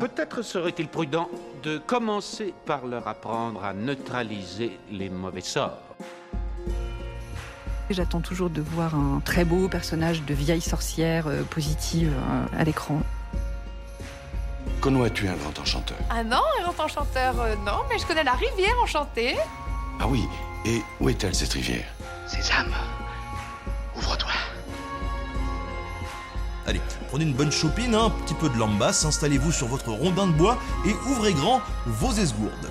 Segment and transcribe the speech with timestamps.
[0.00, 1.28] Peut-être serait-il prudent
[1.62, 5.76] de commencer par leur apprendre à neutraliser les mauvais sorts.
[7.90, 12.64] J'attends toujours de voir un très beau personnage de vieille sorcière euh, positive euh, à
[12.64, 13.02] l'écran.
[14.80, 18.24] Connois es-tu un grand enchanteur Ah non, un grand enchanteur, euh, non, mais je connais
[18.24, 19.36] la rivière enchantée.
[20.00, 20.24] Ah oui,
[20.64, 21.84] et où est-elle cette rivière?
[22.26, 22.72] Sésame,
[27.10, 30.32] prenez une bonne chopine, hein, un petit peu de lambasse, installez-vous sur votre rondin de
[30.32, 30.56] bois
[30.86, 32.70] et ouvrez grand vos esgourdes.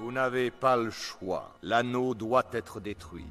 [0.00, 1.50] Vous n'avez pas le choix.
[1.62, 3.26] L'anneau doit être détruit.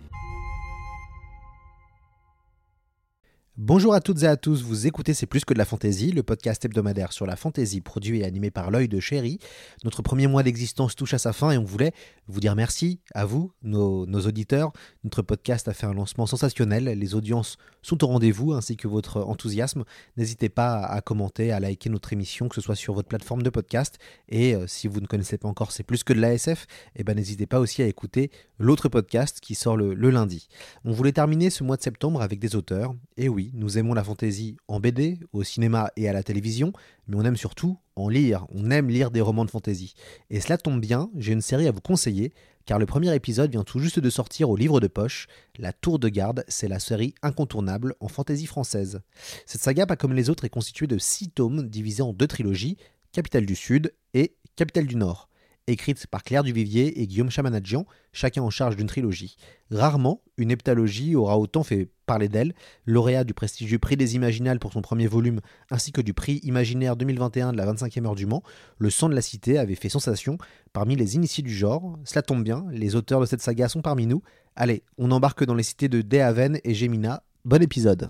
[3.66, 6.22] Bonjour à toutes et à tous, vous écoutez C'est plus que de la fantaisie, le
[6.22, 9.40] podcast hebdomadaire sur la fantaisie produit et animé par l'œil de chéri.
[9.86, 11.94] Notre premier mois d'existence touche à sa fin et on voulait
[12.28, 14.74] vous dire merci à vous, nos, auditeurs.
[15.06, 19.22] Notre podcast a fait un lancement sensationnel, les audiences sont au rendez-vous ainsi que votre
[19.22, 19.86] enthousiasme.
[20.18, 23.50] N'hésitez pas à commenter, à liker notre émission, que ce soit sur votre plateforme de
[23.50, 23.98] podcast.
[24.28, 26.68] Et euh, si vous ne connaissez pas encore C'est plus que de l'ASF,
[26.98, 30.50] eh ben, n'hésitez pas aussi à écouter l'autre podcast qui sort le, le lundi.
[30.84, 34.04] On voulait terminer ce mois de septembre avec des auteurs, et oui, nous aimons la
[34.04, 36.74] fantaisie en BD, au cinéma et à la télévision,
[37.08, 38.48] mais on aime surtout en lire.
[38.50, 39.94] On aime lire des romans de fantaisie.
[40.32, 42.34] Et cela tombe bien, j'ai une série à vous conseiller,
[42.66, 45.28] car le premier épisode vient tout juste de sortir au livre de poche.
[45.60, 49.02] La Tour de Garde, c'est la série incontournable en fantaisie française.
[49.46, 52.78] Cette saga, pas comme les autres, est constituée de six tomes divisés en deux trilogies,
[53.12, 55.30] Capitale du Sud et Capitale du Nord
[55.68, 59.38] écrite par Claire Duvivier et Guillaume Chamanadjian, chacun en charge d'une trilogie.
[59.72, 62.54] Rarement, une heptalogie aura autant fait parler d'elle,
[62.86, 65.40] lauréat du prestigieux prix des Imaginales pour son premier volume,
[65.72, 68.44] ainsi que du prix Imaginaire 2021 de la 25e heure du Mans,
[68.78, 70.38] Le sang de la cité avait fait sensation
[70.74, 71.98] parmi les initiés du genre.
[72.04, 74.22] Cela tombe bien, les auteurs de cette saga sont parmi nous.
[74.56, 77.24] Allez, on embarque dans les cités de Dehaven et Gemina.
[77.46, 78.10] Bon épisode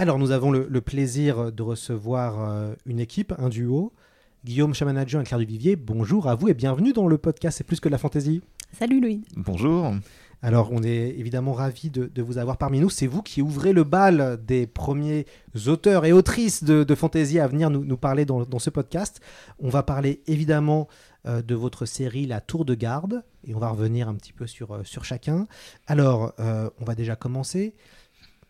[0.00, 3.92] Alors, nous avons le, le, plaisir de recevoir euh, une équipe, un duo.
[4.44, 7.80] Guillaume Chamanadjian et Claire Duvivier, bonjour à vous et bienvenue dans le podcast C'est plus
[7.80, 8.40] que la fantaisie.
[8.78, 9.22] Salut Louis.
[9.34, 9.92] Bonjour.
[10.40, 12.90] Alors, on est évidemment ravis de, de, vous avoir parmi nous.
[12.90, 15.26] C'est vous qui ouvrez le bal des premiers
[15.66, 19.20] auteurs et autrices de, de fantaisie à venir nous, nous parler dans, dans, ce podcast.
[19.58, 20.86] On va parler évidemment
[21.26, 24.46] euh, de votre série La Tour de Garde et on va revenir un petit peu
[24.46, 25.48] sur, euh, sur chacun.
[25.88, 27.74] Alors, euh, on va déjà commencer.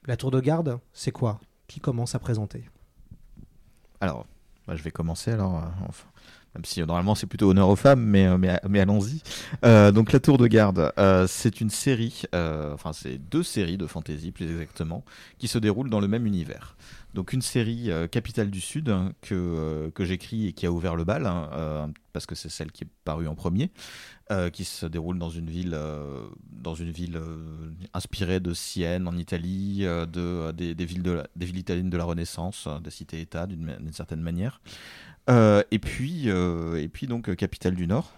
[0.07, 1.41] La tour de garde, c'est quoi?
[1.67, 2.65] Qui commence à présenter?
[4.01, 4.27] Alors,
[4.67, 5.57] bah, je vais commencer alors.
[5.57, 5.69] Euh,
[6.55, 9.23] même si euh, normalement c'est plutôt honneur aux femmes, mais, euh, mais, mais allons-y.
[9.65, 13.79] Euh, donc La Tour de Garde, euh, c'est une série, euh, enfin c'est deux séries
[13.79, 15.05] de fantasy plus exactement,
[15.39, 16.77] qui se déroulent dans le même univers.
[17.15, 21.05] Donc une série Capitale du Sud hein, que, que j'écris et qui a ouvert le
[21.05, 23.71] bal, hein, parce que c'est celle qui est parue en premier,
[24.31, 29.09] euh, qui se déroule dans une ville, euh, dans une ville euh, inspirée de Sienne
[29.09, 33.93] en Italie, de, des, villes de des villes italiennes de la Renaissance, des cités-États d'une
[33.93, 34.61] certaine manière.
[35.29, 38.13] Et puis, et puis donc Capitale du Nord.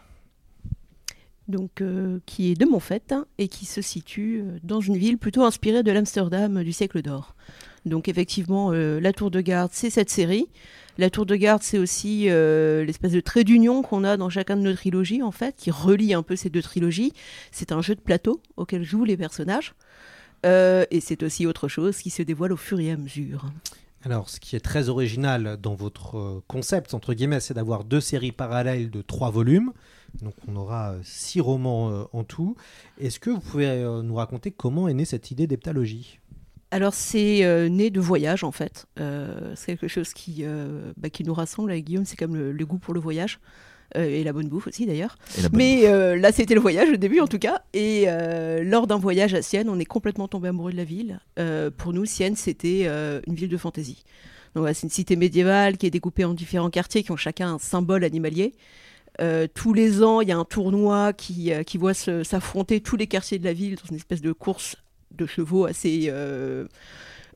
[1.48, 1.82] Donc,
[2.26, 5.90] qui est de Montfort hein, et qui se situe dans une ville plutôt inspirée de
[5.90, 7.34] l'Amsterdam du siècle d'or.
[7.86, 10.48] Donc effectivement, euh, la tour de garde, c'est cette série.
[10.98, 14.56] La tour de garde, c'est aussi euh, l'espèce de trait d'union qu'on a dans chacun
[14.56, 17.12] de nos trilogies, en fait, qui relie un peu ces deux trilogies.
[17.52, 19.74] C'est un jeu de plateau auquel jouent les personnages.
[20.44, 23.46] Euh, et c'est aussi autre chose qui se dévoile au fur et à mesure.
[24.02, 28.32] Alors, ce qui est très original dans votre concept, entre guillemets, c'est d'avoir deux séries
[28.32, 29.72] parallèles de trois volumes.
[30.22, 32.56] Donc, on aura six romans en tout.
[32.98, 36.18] Est-ce que vous pouvez nous raconter comment est née cette idée d'heptalogie?
[36.72, 38.86] Alors c'est euh, né de voyage en fait.
[39.00, 42.78] Euh, c'est quelque chose qui, euh, bah, nous rassemble avec Guillaume, c'est comme le, goût
[42.78, 43.40] pour le voyage.
[43.94, 45.16] Et la bonne bouffe aussi d'ailleurs.
[45.52, 45.82] Mais
[46.16, 47.62] là c'était le voyage au début en tout cas.
[47.72, 48.06] Et
[48.62, 51.20] lors d'un voyage à Sienne, on est complètement tombé amoureux de la ville.
[51.76, 52.86] pour nous, Sienne c'était
[53.26, 54.04] une ville de fantaisie.
[54.54, 57.58] Donc c'est une cité médiévale qui est découpée en différents quartiers qui ont chacun un
[57.58, 58.52] symbole animalier.
[59.20, 62.96] Euh, tous les ans, il y a un tournoi qui, euh, qui voit s'affronter tous
[62.96, 64.76] les quartiers de la ville dans une espèce de course
[65.12, 66.06] de chevaux assez.
[66.08, 66.66] Euh,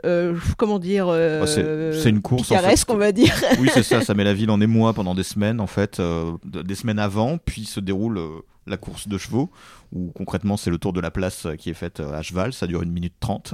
[0.05, 2.49] euh, comment dire euh, C'est une course.
[2.49, 2.97] Picaresque, en fait.
[2.97, 3.35] on va dire.
[3.59, 4.03] oui, c'est ça.
[4.03, 7.39] Ça met la ville en émoi pendant des semaines, en fait, euh, des semaines avant,
[7.39, 8.29] puis se déroule euh,
[8.67, 9.51] la course de chevaux,
[9.93, 12.83] où concrètement c'est le tour de la place qui est faite à cheval, ça dure
[12.83, 13.53] une minute trente.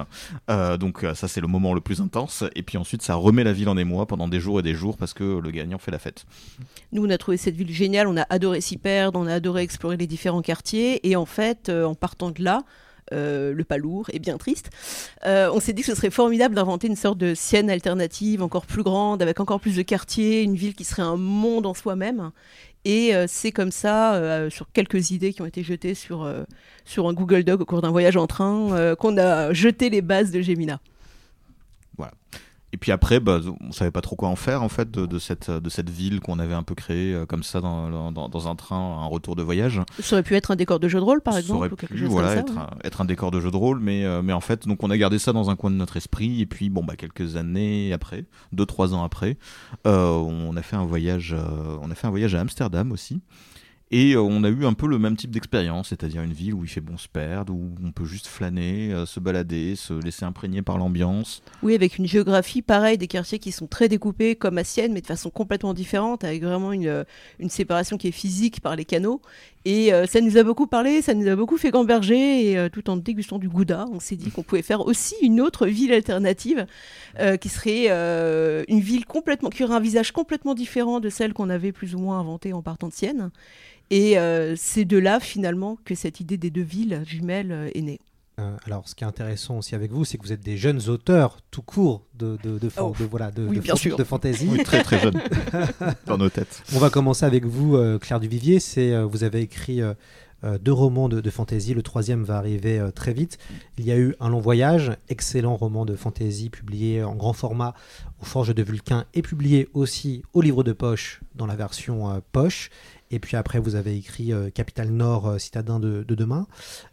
[0.79, 2.45] donc ça c'est le moment le plus intense.
[2.55, 4.97] Et puis ensuite ça remet la ville en émoi pendant des jours et des jours
[4.97, 6.27] parce que le gagnant fait la fête.
[6.93, 9.63] Nous on a trouvé cette ville géniale, on a adoré s'y perdre, on a adoré
[9.63, 12.63] explorer les différents quartiers, et en fait en partant de là
[13.11, 14.71] le pas lourd et bien triste.
[15.25, 18.83] on s'est dit que ce serait formidable d'inventer une sorte de Sienne alternative encore plus
[18.83, 22.31] grande, avec encore plus de quartiers, une ville qui serait un monde en soi-même.
[22.85, 26.27] Et c'est comme ça, sur quelques idées qui ont été jetées sur,
[26.85, 30.31] sur un Google Doc au cours d'un voyage en train, qu'on a jeté les bases
[30.31, 30.81] de Gemina.
[31.97, 32.13] Voilà.
[32.73, 35.51] Et puis après, bah, on savait pas trop quoi en faire en fait de, cette,
[35.51, 38.77] de cette ville qu'on avait un peu créée euh, comme ça dans, dans, un train,
[38.77, 39.81] un retour de voyage.
[40.01, 41.69] Ça aurait pu être un décor de jeu de rôle par exemple.
[41.69, 44.23] Ça aurait pu, voilà, être, un, être un décor de jeu de rôle, mais, euh,
[44.23, 46.41] mais en fait, donc on a gardé ça dans un coin de notre esprit.
[46.41, 49.37] Et puis bon, bah quelques années après, deux trois ans après,
[49.87, 51.35] euh, on a fait un voyage,
[51.83, 53.21] on a fait un voyage à Amsterdam aussi.
[53.93, 56.63] Et euh, on a eu un peu le même type d'expérience, c'est-à-dire une ville où
[56.63, 60.25] il fait bon se perdre, où on peut juste flâner, euh, se balader, se laisser
[60.25, 61.43] imprégner par l'ambiance.
[61.65, 65.01] Oui, avec une géographie pareille, des quartiers qui sont très découpés comme à Sienne, mais
[65.01, 67.05] de façon complètement différente, avec vraiment une, euh,
[67.41, 69.21] une séparation qui est physique par les canaux.
[69.67, 72.97] Et ça nous a beaucoup parlé, ça nous a beaucoup fait gamberger, et tout en
[72.97, 76.65] dégustant du gouda, on s'est dit qu'on pouvait faire aussi une autre ville alternative,
[77.43, 77.89] qui serait
[78.69, 81.99] une ville complètement, qui aurait un visage complètement différent de celle qu'on avait plus ou
[81.99, 83.31] moins inventée en partant de Sienne.
[83.91, 87.83] Et euh, c'est de là, finalement, que cette idée des deux villes jumelles euh, est
[87.83, 88.01] née.
[88.39, 90.89] Euh, alors, ce qui est intéressant aussi avec vous, c'est que vous êtes des jeunes
[90.89, 92.95] auteurs tout court de, de, de, oh.
[93.11, 94.49] voilà, de, oui, de, de fantasy.
[94.51, 95.21] Oui, très très jeunes
[96.07, 96.63] dans nos têtes.
[96.75, 98.61] On va commencer avec vous, Claire Duvivier.
[98.61, 99.81] C'est, vous avez écrit
[100.43, 101.75] deux romans de, de fantasy.
[101.75, 103.37] Le troisième va arriver très vite.
[103.77, 107.75] Il y a eu Un long voyage, excellent roman de fantasy publié en grand format
[108.23, 112.71] aux Forges de Vulcain et publié aussi au livre de poche dans la version poche.
[113.11, 116.47] Et puis après, vous avez écrit euh, Capital Nord, euh, citadin de, demain.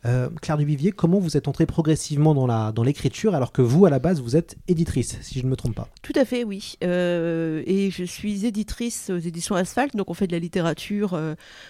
[0.05, 3.85] Euh, Claire Duvivier, comment vous êtes entrée progressivement dans, la, dans l'écriture alors que vous,
[3.85, 5.89] à la base, vous êtes éditrice, si je ne me trompe pas?
[6.01, 6.75] Tout à fait, oui.
[6.81, 11.19] et je suis éditrice aux éditions Asphalt, donc on fait de la littérature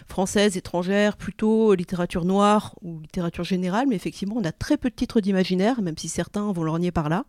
[0.08, 4.96] française, étrangère, plutôt littérature noire ou littérature générale, mais effectivement, on a très peu de
[4.96, 7.26] titres d'imaginaire, même si certains vont lorgner par là.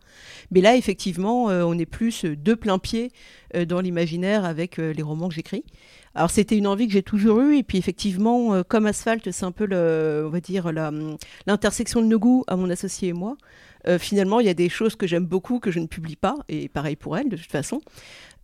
[0.51, 3.13] Mais là, effectivement, on est plus de plein pied
[3.67, 5.65] dans l'imaginaire avec les romans que j'écris.
[6.19, 9.45] Alors c'était une envie que j'ai toujours eue et puis effectivement, euh, comme Asphalt, c'est
[9.45, 10.73] un peu le, on dire
[11.47, 13.37] l'intersection de nos goûts à mon associé et moi.
[13.89, 16.37] Euh, finalement, il y a des choses que j'aime beaucoup que je ne publie pas
[16.49, 17.81] et pareil pour elle de toute façon.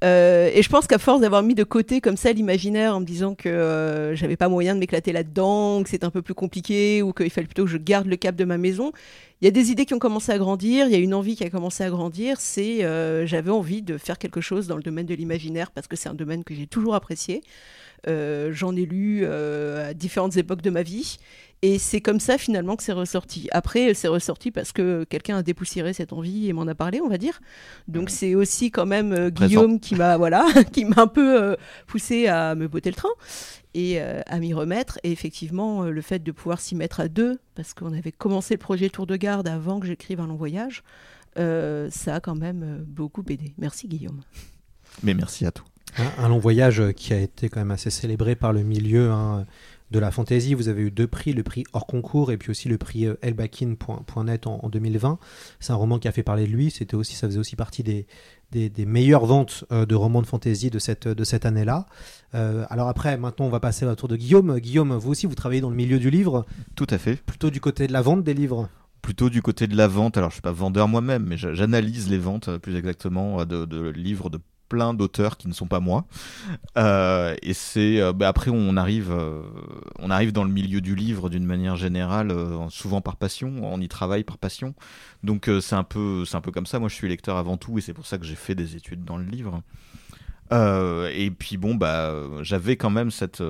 [0.02, 3.06] Euh, et je pense qu'à force d'avoir mis de côté comme ça l'imaginaire en me
[3.06, 7.12] disant que j'avais pas moyen de m'éclater là-dedans, que c'est un peu plus compliqué ou
[7.12, 8.93] qu'il fallait plutôt que je garde le cap de ma maison,
[9.41, 11.37] il y a des idées qui ont commencé à grandir, il y a une envie
[11.37, 12.41] qui a commencé à grandir.
[12.41, 12.81] C'est
[13.26, 16.14] j'avais envie de faire quelque chose dans le domaine de l'imaginaire parce que c'est un
[16.14, 17.43] domaine que j'ai toujours apprécié.
[18.06, 21.18] Euh, j'en ai lu euh, à différentes époques de ma vie.
[21.62, 23.48] Et c'est comme ça finalement que c'est ressorti.
[23.50, 27.08] Après, c'est ressorti parce que quelqu'un a dépoussiéré cette envie et m'en a parlé, on
[27.08, 27.40] va dire.
[27.88, 31.56] Donc c'est aussi quand même euh, Guillaume qui m'a voilà, qui m'a un peu
[31.86, 33.08] poussé à me botter le train
[33.72, 34.98] et à m'y remettre.
[35.04, 38.58] Et effectivement, le fait de pouvoir s'y mettre à deux, parce qu'on avait commencé le
[38.58, 40.82] projet Tour de Garde avant que j'écrive un long voyage,
[41.36, 43.54] ça a quand même beaucoup aidé.
[43.56, 44.20] Merci Guillaume.
[45.02, 45.64] Mais merci à toi.
[46.19, 49.46] Un, long voyage qui a été quand même assez célébré par le milieu hein,
[49.91, 50.55] de la fantaisie.
[50.55, 53.14] Vous avez eu deux prix, le prix hors concours et puis aussi le prix euh,
[53.23, 55.19] elbakin.net en, en 2020.
[55.61, 56.70] C'est un roman qui a fait parler de lui.
[56.70, 58.06] C'était aussi, ça faisait aussi partie des,
[58.50, 61.87] des, meilleures ventes euh, de romans de fantaisie de cette, de cette année-là.
[62.35, 64.58] Euh, alors après, maintenant, on va passer au tour de Guillaume.
[64.58, 66.44] Guillaume, vous aussi, vous travaillez dans le milieu du livre.
[66.74, 67.17] Tout à fait.
[67.17, 68.69] Plutôt du côté de la vente des livres
[69.03, 70.17] plutôt du côté de la vente.
[70.17, 74.31] Alors, je suis pas vendeur moi-même, mais j'analyse les ventes plus exactement de, de livres
[74.31, 76.06] de plein d'auteurs qui ne sont pas moi.
[76.76, 79.42] Euh, et c'est euh, bah, après on arrive, euh,
[79.98, 82.34] on arrive dans le milieu du livre d'une manière générale,
[82.70, 83.52] souvent par passion.
[83.62, 84.74] On y travaille par passion.
[85.22, 86.78] Donc c'est un peu, c'est un peu comme ça.
[86.78, 89.04] Moi, je suis lecteur avant tout, et c'est pour ça que j'ai fait des études
[89.04, 89.62] dans le livre.
[90.52, 93.42] et puis bon, bah, j'avais quand même cette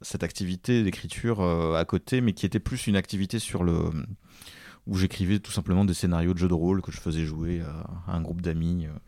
[0.00, 3.90] cette activité d'écriture à côté, mais qui était plus une activité sur le
[4.88, 8.12] où j'écrivais tout simplement des scénarios de jeux de rôle que je faisais jouer à,
[8.12, 8.86] un groupe d'amis.
[8.86, 8.98] Euh.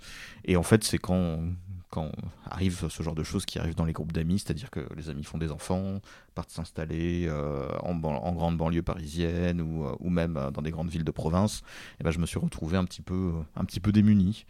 [0.45, 1.41] Et en fait, c'est quand,
[1.89, 2.13] quand
[2.45, 5.25] arrive ce genre de choses qui arrivent dans les groupes d'amis, c'est-à-dire que les amis
[5.25, 6.01] font des enfants,
[6.35, 11.11] partent s'installer euh, en, grande banlieue parisienne ou, euh, même dans des grandes villes de
[11.11, 11.63] province,
[11.99, 14.45] et ben je me suis retrouvé un petit peu, un petit peu démuni.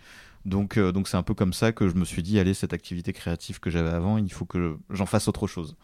[0.47, 3.13] Donc, donc c'est un peu comme ça que je me suis dit, allez, cette activité
[3.13, 5.77] créative que j'avais avant, il faut que j'en fasse autre chose.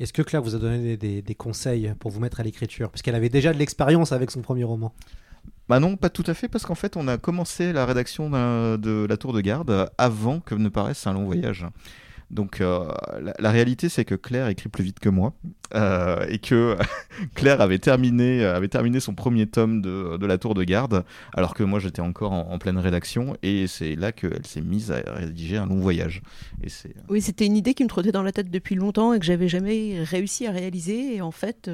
[0.00, 2.90] Est-ce que Claire vous a donné des, conseils pour vous mettre à l'écriture?
[2.90, 4.92] Puisqu'elle avait déjà de l'expérience avec son premier roman.
[5.68, 9.06] Bah non, pas tout à fait, parce qu'en fait, on a commencé la rédaction de
[9.08, 11.66] La Tour de Garde avant que ne paraisse un long voyage.
[12.30, 12.88] Donc euh,
[13.38, 15.34] la, réalité, c'est que Claire écrit plus vite que moi
[15.74, 16.76] euh, et que
[17.34, 21.54] Claire avait terminé, avait terminé son premier tome de, de, La Tour de Garde, alors
[21.54, 25.56] que moi j'étais encore en, pleine rédaction et c'est là qu'elle s'est mise à rédiger
[25.56, 26.22] un long voyage.
[26.62, 29.24] Euh, oui, c'était une idée qui me trottait dans la tête depuis longtemps et que
[29.24, 31.16] j'avais jamais réussi à réaliser.
[31.16, 31.70] Et en fait,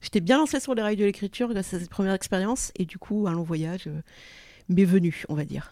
[0.00, 2.98] j'étais bien lancée sur les rails de l'écriture grâce à cette première expérience et du
[2.98, 3.88] coup, un long voyage
[4.68, 5.70] m'est venu, on va dire.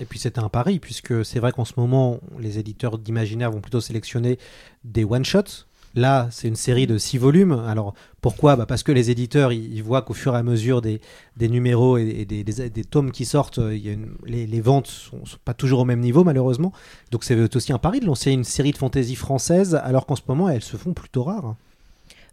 [0.00, 3.60] Et puis c'était un pari, puisque c'est vrai qu'en ce moment, les éditeurs d'imaginaire vont
[3.60, 4.38] plutôt sélectionner
[4.84, 5.66] des one-shots.
[5.94, 7.52] Là, c'est une série de six volumes.
[7.52, 8.56] Alors pourquoi?
[8.56, 11.00] Bah Parce que les éditeurs, ils, voient qu'au fur et à mesure des,
[11.38, 16.00] numéros et, des, des, tomes qui sortent, les, ventes sont, sont, pas toujours au même
[16.00, 16.72] niveau, malheureusement.
[17.10, 20.22] Donc c'est aussi un pari de lancer une série de fantasy française, alors qu'en ce
[20.26, 21.56] moment, elles se font plutôt rares.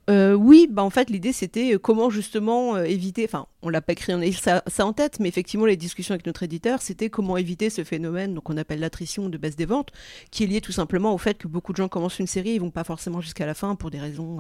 [0.10, 3.82] Euh, oui, bah en fait l'idée c'était euh, comment justement euh, éviter, enfin on l'a
[3.82, 6.82] pas écrit, on a ça, ça, en tête, mais effectivement les discussions avec notre éditeur
[6.82, 9.92] c'était comment éviter ce phénomène donc on appelle l'attrition de baisse des ventes,
[10.32, 12.62] qui est lié tout simplement au fait que beaucoup de gens commencent une série, ils
[12.62, 14.40] vont pas forcément jusqu'à la fin pour des raisons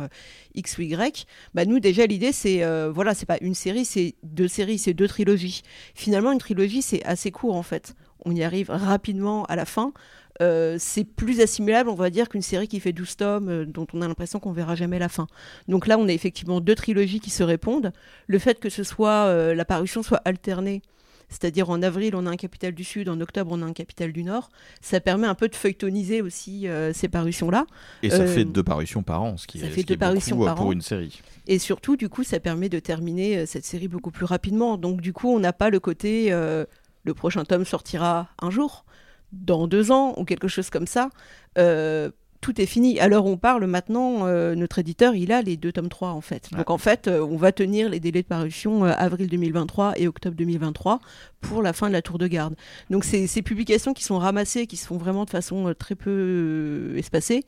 [0.55, 1.25] x ou y.
[1.53, 5.07] Bah nous déjà l'idée c'est voilà c'est pas une série, c'est deux séries, c'est deux
[5.07, 5.61] trilogies.
[5.93, 9.93] Finalement une trilogie c'est assez court en fait, on y arrive rapidement à la fin.
[10.41, 13.87] Euh, c'est plus assimilable, on va dire, qu'une série qui fait 12 tomes, euh, dont
[13.93, 15.27] on a l'impression qu'on verra jamais la fin.
[15.67, 17.91] Donc là, on a effectivement deux trilogies qui se répondent.
[18.27, 20.81] Le fait que ce soit euh, la parution soit alternée,
[21.27, 24.11] c'est-à-dire en avril on a un capital du Sud, en octobre on a un capital
[24.13, 24.49] du Nord,
[24.81, 27.67] ça permet un peu de feuilletoniser aussi ces parutions-là.
[28.01, 30.71] Et ça fait deux parutions par an, ce qui, est, fait deux parutions beaucoup, pour
[30.71, 31.21] une série.
[31.45, 34.77] Et surtout, du coup, ça permet de terminer cette série beaucoup plus rapidement.
[34.77, 38.85] Donc du coup, on n'a pas le côté le prochain tome sortira un jour
[39.31, 41.09] dans deux ans ou quelque chose comme ça,
[41.57, 42.09] euh,
[42.41, 42.99] tout est fini.
[42.99, 46.09] À l'heure où on parle maintenant, euh, notre éditeur, il a les deux tomes 3
[46.11, 46.49] en fait.
[46.53, 50.37] Donc en fait, euh, on va tenir les délais de parution avril 2023 et octobre
[50.37, 50.99] 2023
[51.41, 52.55] pour la fin de la tour de garde.
[52.89, 56.93] Donc ces, ces publications qui sont ramassées, qui se font vraiment de façon très peu
[56.95, 57.43] espacée,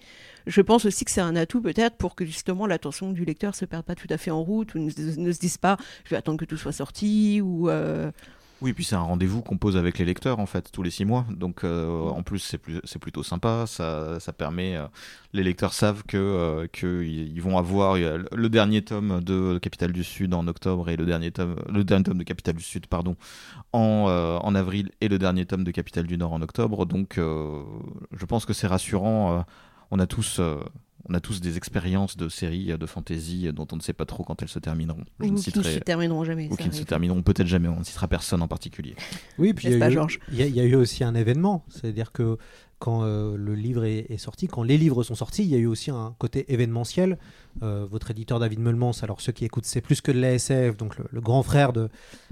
[0.45, 3.63] je pense aussi que c'est un atout peut-être pour que justement l'attention du lecteur se
[3.63, 6.17] perde pas tout à fait en route ou ne, ne, se dise pas je vais
[6.17, 7.69] attendre que tout soit sorti ou
[8.61, 11.03] oui, puis c'est un rendez-vous qu'on pose avec les lecteurs en fait tous les six
[11.03, 11.25] mois.
[11.31, 13.65] Donc euh, en plus c'est plus c'est plutôt sympa.
[13.65, 14.85] Ça, ça permet euh,
[15.33, 20.35] les lecteurs savent que euh, qu'ils vont avoir le dernier tome de Capital du Sud
[20.35, 23.15] en octobre et le dernier tome le dernier tome de Capital du Sud pardon
[23.73, 23.81] en
[24.43, 26.85] en avril et le dernier tome de Capital du Nord en octobre.
[26.85, 29.43] Donc je pense que c'est rassurant.
[29.89, 30.39] on a tous
[31.09, 34.23] on a tous des expériences de séries de fantasy dont on ne sait pas trop
[34.23, 35.03] quand elles se termineront.
[35.19, 36.47] Je ou qui ne se termineront jamais.
[36.51, 37.67] Ou qui ne se termineront peut-être jamais.
[37.67, 38.95] On ne citera personne en particulier.
[39.37, 41.65] Oui, puis il y, y, a eu aussi un événement.
[41.69, 42.37] C'est-à-dire que
[42.81, 45.67] quand euh, le livre est, sorti, quand les livres sont sortis, il y a eu
[45.67, 47.19] aussi un côté événementiel.
[47.61, 50.95] Euh, votre éditeur David Meulmans, alors ceux qui écoutent C'est plus que de l'ASF, donc
[50.97, 51.89] le, grand frère de,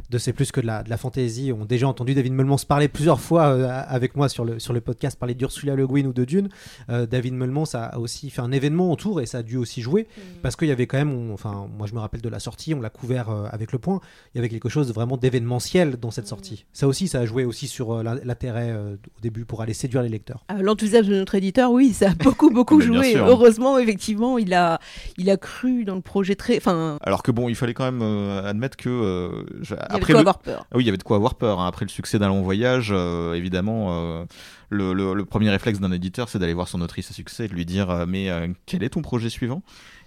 [0.10, 2.88] de C'est plus que de la, de la fantasy, ont déjà entendu David Meulmans parler
[2.88, 6.14] plusieurs fois euh, avec moi sur le, sur le podcast, parler d'Ursula Le Guin ou
[6.14, 6.50] de Dune.
[6.88, 10.22] David Meulmans a aussi fait un événement autour et ça a dû aussi jouer mmh.
[10.42, 12.82] parce qu'il y avait quand même, enfin, moi je me rappelle de la sortie, on
[12.82, 14.00] l'a couvert avec le point,
[14.34, 16.28] il y avait quelque chose de vraiment d'événementiel dans cette mmh.
[16.28, 16.66] sortie.
[16.74, 20.46] Ça aussi, ça a joué aussi sur l'intérêt au début pour aller séduire les lecteurs.
[20.48, 23.16] Ah, l'enthousiasme de notre éditeur, oui, ça a beaucoup, beaucoup joué.
[23.16, 24.80] Heureusement, effectivement, il a,
[25.18, 26.58] il a cru dans le projet très.
[26.58, 26.98] Enfin.
[27.02, 28.90] Alors que bon, il fallait quand même euh, admettre que.
[28.90, 30.66] Euh, il y avait de quoi avoir peur.
[30.72, 31.60] Ah oui, il y avait de quoi avoir peur.
[31.60, 31.68] Hein.
[31.68, 34.26] Après le succès d'un long voyage, euh, évidemment.
[34.70, 37.54] Le, le, premier réflexe d'un éditeur, c'est d'aller voir son autrice à succès et de
[37.54, 38.30] lui dire Mais
[38.66, 39.64] quel est ton projet suivant?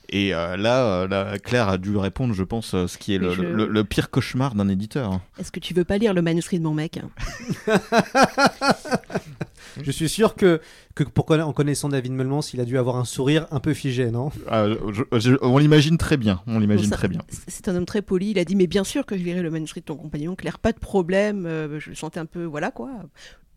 [0.08, 3.82] Et euh, là, euh, Claire a dû répondre, je pense, euh, ce qui est le,
[3.82, 5.20] pire cauchemar d'un éditeur.
[5.38, 7.00] Est-ce que tu veux pas lire le manuscrit de mon mec?
[9.82, 10.60] Je suis sûr que,
[10.94, 14.10] que pour, en connaissant David Melmans, il a dû avoir un sourire un peu figé,
[14.10, 14.30] non?
[14.48, 14.66] Ah,
[15.40, 16.42] On l'imagine très bien.
[16.46, 17.22] On l'imagine très bien.
[17.48, 18.32] C'est un homme très poli.
[18.32, 20.58] Il a dit mais bien sûr que je lirai le manuscrit de ton compagnon, Claire,
[20.58, 21.44] pas de problème.
[21.78, 22.90] je le sentais un peu, voilà quoi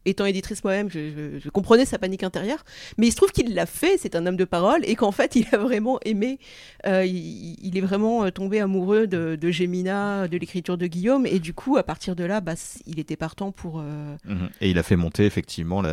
[0.05, 2.63] étant éditrice moi-même, je, comprenais sa panique intérieure.
[2.97, 5.35] Mais il se trouve qu'il l'a fait, c'est un homme de parole, et qu'en fait,
[5.35, 6.39] il a vraiment aimé,
[6.85, 11.39] euh, il, est vraiment euh, tombé amoureux de, de Gemina, de l'écriture de Guillaume, et
[11.39, 12.53] du coup, à partir de là, bah,
[12.85, 13.79] il était partant pour.
[13.79, 14.49] Euh, mhm.
[14.61, 15.83] Et il a fait monter effectivement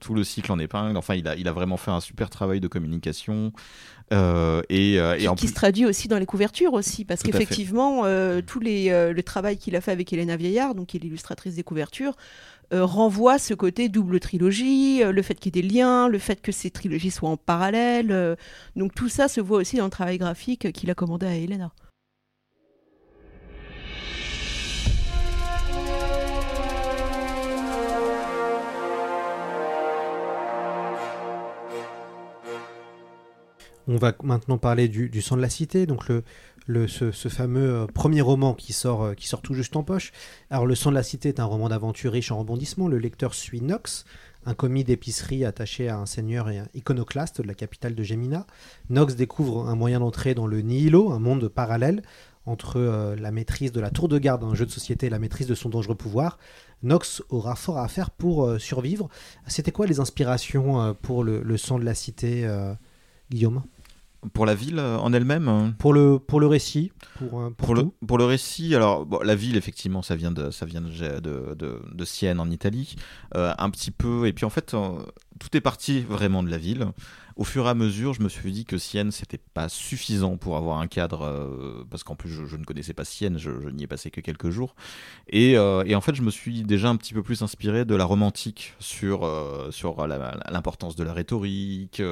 [0.00, 0.96] tout le cycle en épingle.
[0.96, 3.52] Enfin, il a, il a vraiment fait un super travail de communication.
[4.10, 8.02] et, et qui, se traduit aussi dans les couvertures aussi, parce qu'effectivement,
[8.46, 11.62] tous les le travail qu'il a fait avec Elena Vieillard, donc qui est l'illustratrice des
[11.62, 16.08] couvertures, euh, renvoie ce côté double trilogie, euh, le fait qu'il y ait des liens,
[16.08, 18.10] le fait que ces trilogies soient en parallèle.
[18.10, 18.36] Euh,
[18.76, 21.72] donc tout ça se voit aussi dans le travail graphique qu'il a commandé à Elena.
[33.88, 36.22] On va maintenant parler du, du sang de la cité, donc le,
[36.66, 40.12] ce, fameux euh, premier roman qui sort, euh, qui sort tout juste en poche.
[40.50, 42.88] Alors, Le sang de la cité est un roman d'aventure riche en rebondissements.
[42.88, 44.04] Le lecteur suit Nox,
[44.46, 48.46] un commis d'épicerie attaché à un seigneur et un iconoclaste de la capitale de Gemina.
[48.90, 52.02] Nox découvre un moyen d'entrer dans le Nihilo, un monde parallèle
[52.44, 55.20] entre euh, la maîtrise de la tour de garde d'un jeu de société et la
[55.20, 56.38] maîtrise de son dangereux pouvoir.
[56.82, 59.08] Nox aura fort à faire pour survivre.
[59.46, 62.44] C'était quoi les inspirations pour le, le, sang de la cité,
[63.30, 63.62] Guillaume?
[64.32, 67.84] Pour la ville en elle-même hein Pour le, pour le récit Pour, pour, pour le,
[68.06, 71.54] pour le récit, alors bon, la ville, effectivement, ça vient de, ça vient de, de,
[71.54, 72.94] de, de Sienne en Italie.
[73.36, 74.26] Euh, un petit peu.
[74.26, 74.76] Et puis en fait,
[75.38, 76.86] tout est parti vraiment de la ville
[77.36, 80.56] au fur et à mesure, je me suis dit que Sienne, c'était pas suffisant pour
[80.56, 83.86] avoir un cadre, euh, parce qu'en plus, je, ne connaissais pas Sienne, je, n'y ai
[83.86, 84.74] passé que quelques jours.
[85.28, 87.94] Et, euh, et, en fait, je me suis déjà un petit peu plus inspiré de
[87.94, 92.02] la romantique sur, euh, sur l'importance de la rhétorique,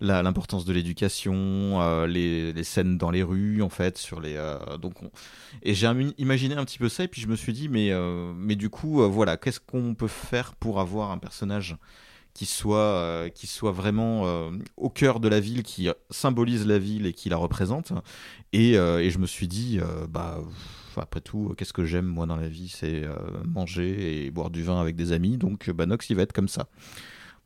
[0.00, 4.34] l'importance de l'éducation, les, les, scènes dans les rues, en fait, sur les.
[4.80, 4.94] donc,
[5.62, 7.92] et j'ai imaginé un petit peu ça, et puis je me suis dit, mais,
[8.36, 11.76] mais du coup, voilà, qu'est-ce qu'on peut faire pour avoir un personnage
[12.34, 16.78] qui soit, euh, qui soit vraiment euh, au cœur de la ville, qui symbolise la
[16.78, 17.92] ville et qui la représente.
[18.52, 20.40] Et, euh, je me suis dit, bah,
[20.96, 22.68] après tout, qu'est-ce que j'aime moi dans la vie?
[22.68, 23.04] C'est
[23.44, 25.38] manger et boire du vin avec des amis.
[25.38, 26.66] Donc, bah, Nox, il va être comme ça.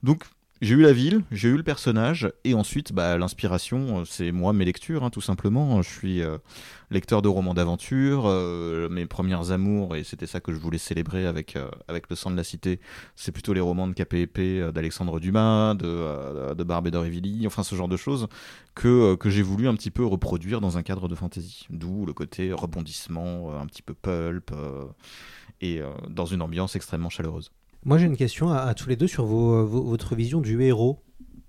[0.02, 0.24] Donc,
[0.60, 4.64] j'ai eu la ville, j'ai eu le personnage, et ensuite, bah, l'inspiration, c'est moi, mes
[4.64, 5.82] lectures, hein, tout simplement.
[5.82, 6.38] Je suis euh,
[6.90, 11.26] lecteur de romans d'aventure, euh, mes premières amours, et c'était ça que je voulais célébrer
[11.26, 12.80] avec, euh, avec Le sang de la cité,
[13.14, 17.88] c'est plutôt les romans de KPP, d'Alexandre Dumas, de, de Barbé d'Aurevilly, enfin ce genre
[17.88, 18.26] de choses,
[18.74, 21.66] que, que j'ai voulu un petit peu reproduire dans un cadre de fantasy.
[21.70, 24.52] D'où le côté rebondissement, un petit peu pulp,
[25.60, 27.52] et dans une ambiance extrêmement chaleureuse.
[27.84, 31.00] Moi, j'ai une question à, tous les deux sur votre vision du héros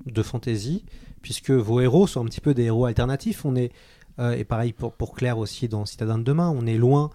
[0.05, 0.85] de fantasy,
[1.21, 3.45] puisque vos héros sont un petit peu des héros alternatifs.
[3.45, 3.71] On est,
[4.19, 7.09] euh, et pareil pour, Claire aussi dans Citadin de demain, on est loin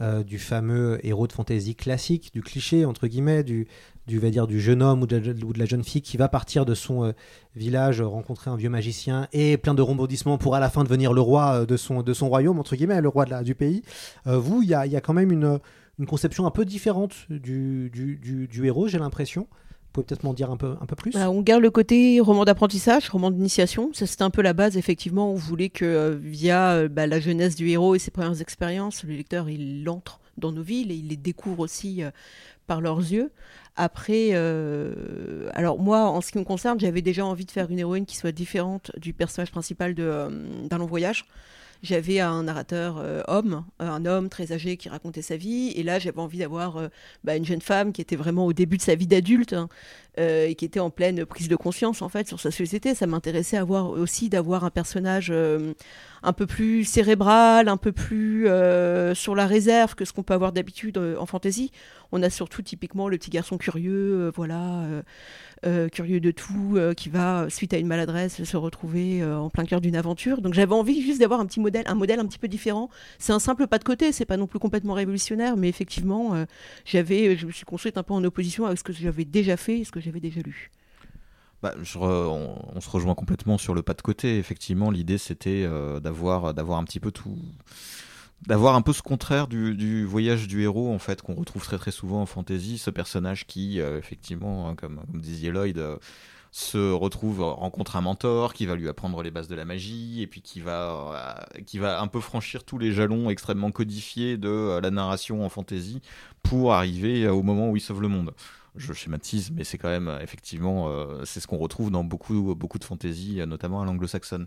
[0.00, 3.66] euh, du fameux héros de fantasy classique, du cliché, entre guillemets, du,
[4.08, 7.04] va dire, du jeune homme ou de, la, jeune fille qui va partir de son
[7.04, 7.12] euh,
[7.56, 11.20] village, rencontrer un vieux magicien et plein de rebondissements pour à la fin devenir le
[11.20, 13.82] roi de son, de son royaume, entre guillemets, le roi de la, du pays.
[14.24, 15.60] vous, il y a, y a, quand même une
[16.00, 19.42] une conception un peu différente du, du, héros, j'ai l'impression.
[19.42, 22.20] Vous pouvez peut-être m'en dire un peu, un peu plus bah, On garde le côté
[22.20, 23.90] roman d'apprentissage, roman d'initiation.
[23.92, 25.30] Ça, c'était un peu la base, effectivement.
[25.30, 29.04] On voulait que, euh, via euh, bah, la jeunesse du héros et ses premières expériences,
[29.04, 32.10] le lecteur, il entre dans nos villes et il les découvre aussi euh,
[32.66, 33.30] par leurs yeux.
[33.76, 34.32] Après,
[35.54, 38.16] alors moi, en ce qui me concerne, j'avais déjà envie de faire une héroïne qui
[38.16, 41.24] soit différente du personnage principal d'un long voyage
[41.82, 45.82] j'avais un narrateur euh, homme, euh, un homme très âgé qui racontait sa vie, et
[45.82, 46.88] là j'avais envie d'avoir euh,
[47.24, 49.68] bah, une jeune femme qui était vraiment au début de sa vie d'adulte hein,
[50.16, 52.94] et qui était en pleine prise de conscience en fait sur sa société.
[52.94, 55.32] Ça m'intéressait avoir aussi d'avoir un personnage
[56.22, 58.48] un peu plus cérébral, un peu plus
[59.14, 61.70] sur la réserve que ce qu'on peut avoir d'habitude en fantasy.
[62.12, 64.84] On a surtout typiquement le petit garçon curieux, voilà
[65.66, 69.50] euh, curieux de tout, euh, qui va, suite à une maladresse, se retrouver euh, en
[69.50, 70.40] plein cœur d'une aventure.
[70.40, 72.88] Donc j'avais envie juste d'avoir un petit modèle, un modèle un petit peu différent.
[73.18, 76.46] C'est un simple pas de côté, c'est pas non plus complètement révolutionnaire, mais effectivement,
[76.86, 79.84] j'avais, je me suis construite un peu en opposition avec ce que j'avais déjà fait
[79.84, 80.70] ce que j'avais déjà lu.
[81.62, 84.38] Bah, on, se rejoint complètement sur le pas de côté.
[84.38, 85.68] Effectivement, l'idée c'était
[86.00, 87.36] d'avoir d'avoir un petit peu tout
[88.46, 91.90] d'avoir un peu ce contraire du, voyage du héros en fait qu'on retrouve très très
[91.90, 95.96] souvent en fantasy ce personnage qui euh, effectivement hein, comme, disait Lloyd euh,
[96.50, 100.26] se retrouve rencontre un mentor qui va lui apprendre les bases de la magie et
[100.26, 104.80] puis qui va euh, qui va un peu franchir tous les jalons extrêmement codifiés de
[104.80, 106.00] la narration en fantasy
[106.42, 108.32] pour arriver au moment où il sauve le monde
[108.76, 112.78] je schématise, mais c'est quand même effectivement euh, c'est ce qu'on retrouve dans beaucoup beaucoup
[112.78, 114.46] de fantasy, notamment à l'anglo-saxonne.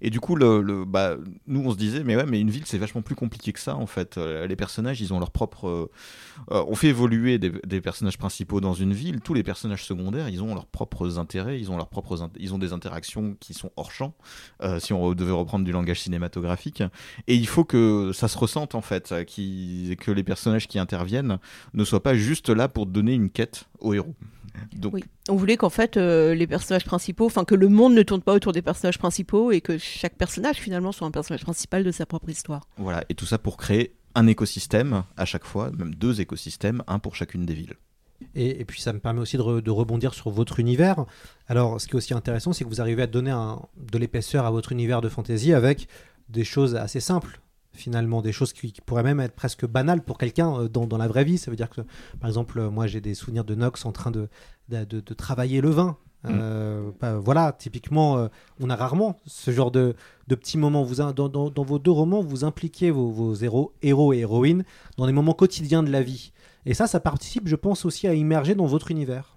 [0.00, 2.78] Et du coup, le, bah, nous on se disait mais ouais, mais une ville c'est
[2.78, 4.16] vachement plus compliqué que ça en fait.
[4.16, 5.68] Euh, les personnages ils ont leur propre,
[6.50, 9.20] euh, on fait évoluer des, personnages principaux dans une ville.
[9.20, 12.58] Tous les personnages secondaires ils ont leurs propres intérêts, ils ont leurs propres, ils ont
[12.58, 14.14] des interactions qui sont hors champ.
[14.78, 16.82] si on devait reprendre du langage cinématographique,
[17.26, 21.38] et il faut que ça se ressente en fait, qui, que les personnages qui interviennent
[21.74, 24.14] ne soient pas juste là pour donner une quête aux héros.
[24.74, 24.94] Donc...
[24.94, 25.04] Oui.
[25.28, 28.34] On voulait qu'en fait euh, les personnages principaux, enfin que le monde ne tourne pas
[28.34, 32.06] autour des personnages principaux et que chaque personnage finalement soit un personnage principal de sa
[32.06, 32.68] propre histoire.
[32.76, 36.98] Voilà, et tout ça pour créer un écosystème à chaque fois, même deux écosystèmes, un
[36.98, 37.74] pour chacune des villes.
[38.36, 41.04] Et, puis ça me permet aussi de, de, rebondir sur votre univers.
[41.48, 44.46] Alors ce qui est aussi intéressant, c'est que vous arrivez à donner un, de l'épaisseur
[44.46, 45.88] à votre univers de fantasy avec
[46.28, 47.40] des choses assez simples
[47.74, 51.08] finalement des choses qui, pourraient même être presque banales pour quelqu'un euh, dans, dans, la
[51.08, 51.38] vraie vie.
[51.38, 51.82] Ça veut dire que,
[52.20, 54.28] par exemple, euh, moi j'ai des souvenirs de Nox en train de,
[54.68, 55.96] de, de, travailler le vin.
[56.24, 56.28] Mm.
[56.30, 58.28] Euh, bah, voilà, typiquement,
[58.60, 59.94] on a rarement ce genre de,
[60.28, 60.82] de petits moments.
[60.82, 64.64] Vous, dans, dans, dans, vos deux romans, vous impliquez vos, vos héros, héros et héroïnes
[64.96, 66.32] dans des moments quotidiens de la vie.
[66.66, 69.33] Et ça, ça participe, je pense, aussi à immerger dans votre univers.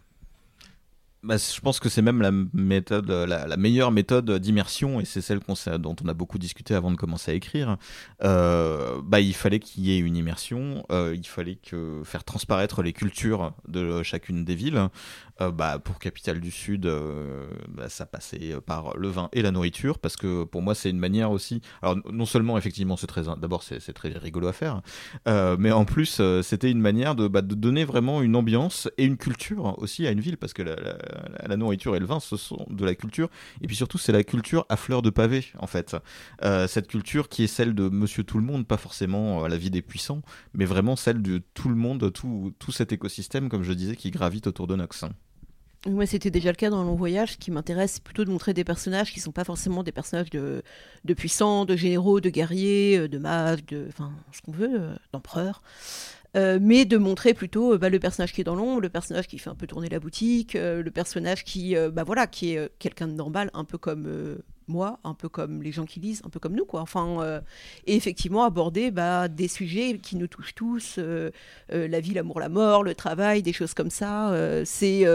[1.28, 5.40] Bah, je pense que c'est même la méthode, la, meilleure méthode d'immersion, et c'est celle
[5.78, 7.76] dont on a beaucoup discuté avant de commencer à écrire.
[8.24, 12.82] Euh, bah, il fallait qu'il y ait une immersion, euh, il fallait que faire transparaître
[12.82, 14.88] les cultures de chacune des villes.
[15.42, 16.90] Euh, bah, pour Capitale du Sud,
[17.70, 21.00] bah, ça passait par le vin et la nourriture, parce que pour moi, c'est une
[21.00, 21.62] manière aussi.
[21.82, 24.82] Alors, non seulement, effectivement, c'est très, d'abord, c'est très rigolo à faire,
[25.26, 29.18] mais en plus, c'était une manière de, bah, de donner vraiment une ambiance et une
[29.18, 30.78] culture aussi à une ville, parce que la
[31.46, 33.30] la, nourriture et le vin, ce sont de la culture.
[33.62, 35.96] Et puis surtout, c'est la culture à fleur de pavé, en fait.
[36.44, 39.58] Euh, cette culture qui est celle de Monsieur Tout le Monde, pas forcément euh, la
[39.58, 40.22] vie des puissants,
[40.54, 44.12] mais vraiment celle de tout le monde, tout, tout cet écosystème, comme je disais, qui
[44.12, 45.06] gravite autour de Nox.
[45.88, 47.34] Moi, c'était déjà le cas dans Long Voyage.
[47.34, 49.94] Ce qui m'intéresse, c'est plutôt de montrer des personnages qui ne sont pas forcément des
[49.94, 50.62] personnages de,
[51.16, 54.82] puissants, de généraux, de guerriers, euh, de mages, de, enfin, ce qu'on veut,
[55.14, 55.62] d'empereurs.
[56.36, 59.28] Euh, mais de montrer plutôt euh, bah, le personnage qui est dans l'ombre, le personnage
[59.28, 62.70] qui fait un peu tourner la boutique, euh, le personnage qui, bah, voilà, qui est
[62.80, 66.30] quelqu'un de normal, un peu comme moi, un peu comme les gens qui lisent, un
[66.30, 66.82] peu comme nous, quoi.
[66.82, 67.42] Enfin,
[67.86, 71.00] et effectivement aborder bah, des sujets qui nous touchent tous,
[71.70, 74.34] la vie, l'amour, la mort, le travail, des choses comme ça.
[74.66, 75.06] c'est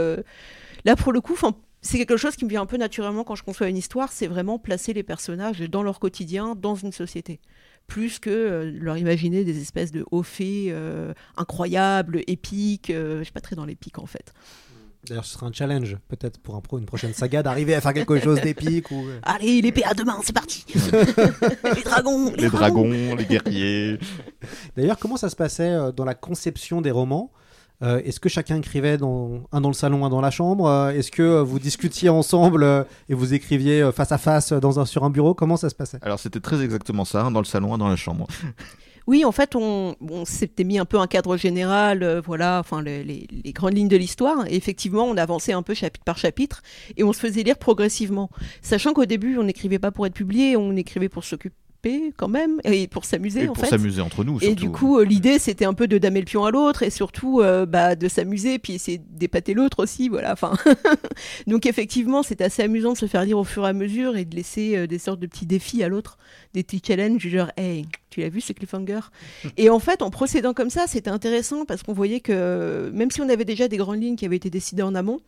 [0.84, 1.36] là pour le coup,
[1.80, 4.28] c'est quelque chose qui me vient un peu naturellement quand je conçois une histoire, c'est
[4.28, 7.40] vraiment placer les personnages dans leur quotidien, dans une société
[7.86, 12.90] plus que euh, leur imaginer des espèces de hauts faits euh, incroyables, épiques.
[12.90, 14.32] Euh, je suis pas très dans l'épique en fait.
[15.08, 17.92] D'ailleurs, ce sera un challenge, peut-être pour un pro, une prochaine saga, d'arriver à faire
[17.92, 18.90] quelque chose d'épique.
[18.90, 19.04] Ou...
[19.22, 20.64] Allez, l'épée à deux mains, c'est parti.
[21.76, 23.98] Les dragons Les, dragons, les guerriers.
[24.76, 27.32] D'ailleurs, comment ça se passait dans la conception des romans?
[27.82, 30.66] Euh, est-ce que chacun écrivait dans, un dans le salon, un dans la chambre?
[30.66, 34.84] Euh, Est-ce que vous discutiez ensemble euh, et vous écriviez face à face dans un,
[34.84, 35.34] sur un bureau?
[35.34, 35.98] Comment ça se passait?
[36.02, 38.28] Alors c'était très exactement ça, un dans le salon, un dans la chambre.
[39.06, 43.52] Oui, en fait, on, s'était mis un peu un cadre général, voilà, enfin les, les,
[43.52, 44.46] grandes lignes de l'histoire.
[44.48, 46.62] Et effectivement, on avançait un peu chapitre par chapitre
[46.96, 48.30] et on se faisait lire progressivement.
[48.60, 51.56] Sachant qu'au début, on n'écrivait pas pour être publié, on écrivait pour s'occuper
[52.16, 55.38] quand même et pour s'amuser en pour s'amuser entre nous et du coup euh, l'idée
[55.38, 58.58] c'était un peu de damer le pion à l'autre et surtout euh, bah, de s'amuser
[58.58, 60.54] puis essayer d'épater l'autre aussi voilà enfin.
[61.46, 64.24] Donc effectivement c'est assez amusant de se faire lire au fur et à mesure et
[64.24, 66.18] de laisser euh, des sortes de petits défis à l'autre
[66.54, 69.00] des petits challenges genre hey tu l'as vu ce cliffhanger?
[69.56, 73.22] Et en fait en procédant comme ça c'était intéressant parce qu'on voyait que même si
[73.22, 75.20] on avait déjà des grandes lignes qui avaient été décidées en amont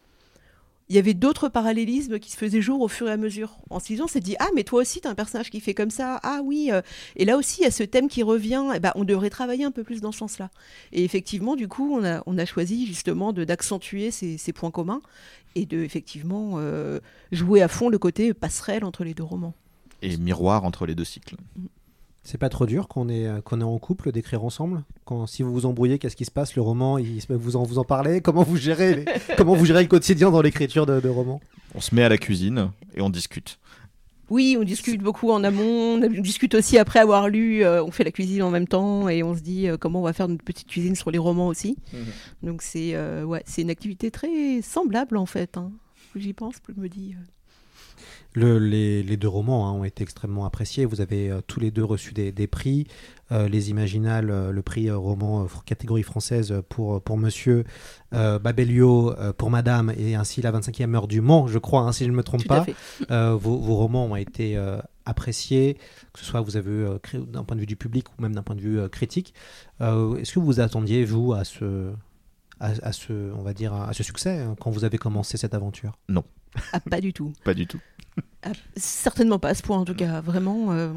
[0.89, 3.57] il y avait d'autres parallélismes qui se faisaient jour au fur et à mesure.
[3.71, 5.61] En se disant, on s'est dit, ah, mais toi aussi, tu as un personnage qui
[5.61, 6.21] fait comme ça.
[6.23, 6.69] Ah oui.
[6.71, 6.83] Euh.
[7.17, 8.63] Et là aussi, il y a ce thème qui revient.
[8.75, 10.51] Eh ben, on devrait travailler un peu plus dans ce sens-là.
[10.93, 15.01] Et effectivement, du coup, on a, on a choisi justement d'accentuer ces, ces, points communs
[15.55, 17.01] et de, effectivement, euh,
[17.33, 19.55] jouer à fond le côté passerelle entre les deux romans.
[20.03, 21.37] Et miroir entre les deux cycles.
[21.57, 21.67] Mm.
[22.25, 25.53] C'est pas trop dur qu'on est, qu'on est en couple d'écrire ensemble quand, Si vous
[25.53, 26.57] vous embrouillez, qu'est-ce qui se passe?
[26.57, 28.21] Le roman, il, vous, en, vous en parlez?
[28.23, 29.05] Comment vous gérez,
[29.37, 31.41] comment vous gérez le quotidien dans l'écriture de, de romans?
[31.75, 33.59] On se met à la cuisine et on discute.
[34.31, 38.05] Oui, on discute beaucoup en amont, on discute aussi après avoir lu, euh, on fait
[38.05, 40.45] la cuisine en même temps et on se dit euh, comment on va faire notre
[40.45, 41.77] petite cuisine sur les romans aussi.
[41.93, 42.05] Mhm.
[42.43, 45.59] Donc c'est euh, ouais, c'est une activité très semblable en fait.
[45.59, 45.73] Hein.
[46.17, 47.15] J'y pense, je me dis
[48.35, 50.85] les, deux romans hein, ont été extrêmement appréciés.
[50.85, 52.87] Vous avez euh, tous les deux reçu des, prix.
[53.33, 57.65] Euh, les Imaginales, euh, le prix roman catégorie française pour, pour Monsieur,
[58.13, 62.11] Babelio pour Madame, et ainsi la 25e heure du Mans, je crois, hein, si je
[62.11, 62.65] ne me trompe pas.
[63.09, 64.57] Vos, romans ont été
[65.05, 65.79] appréciés,
[66.13, 68.55] que ce soit vous avez d'un point de vue du public ou même d'un point
[68.55, 69.35] de vue critique.
[69.81, 71.93] Est-ce que vous attendiez, vous, à ce,
[72.61, 75.99] à, ce, on va dire, à ce succès hein, quand vous avez commencé cette aventure?
[76.09, 76.25] Non.
[76.73, 77.33] Ah, pas du tout.
[77.45, 77.81] pas du tout.
[78.43, 80.21] Ah, certainement pas à ce point, en tout cas.
[80.21, 80.73] Vraiment.
[80.73, 80.93] Euh,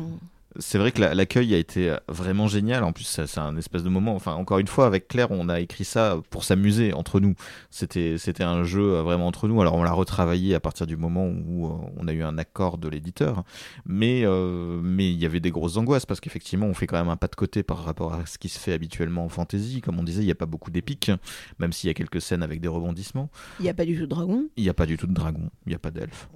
[0.60, 2.84] c'est vrai que l'accueil a été vraiment génial.
[2.84, 4.16] En plus, c'est un espèce de moment.
[4.16, 7.36] Enfin, encore une fois, avec Claire, on a écrit ça pour s'amuser entre nous.
[7.70, 9.62] C'était, c'était un jeu vraiment entre nous.
[9.62, 12.78] Alors, on l'a retravaillé à partir du moment où euh, on a eu un accord
[12.78, 13.44] de l'éditeur.
[13.86, 17.10] Mais, euh, mais il y avait des grosses angoisses parce qu'effectivement, on fait quand même
[17.10, 19.82] un pas de côté par rapport à ce qui se fait habituellement en fantasy.
[19.82, 21.12] Comme on disait, il n'y a pas beaucoup d'épiques,
[21.60, 23.30] même s'il y a quelques scènes avec des rebondissements.
[23.60, 24.48] Il n'y a pas du tout de dragon.
[24.58, 25.50] Il n'y a pas du tout de dragon.
[25.66, 26.28] Il n'y a pas d'elfe.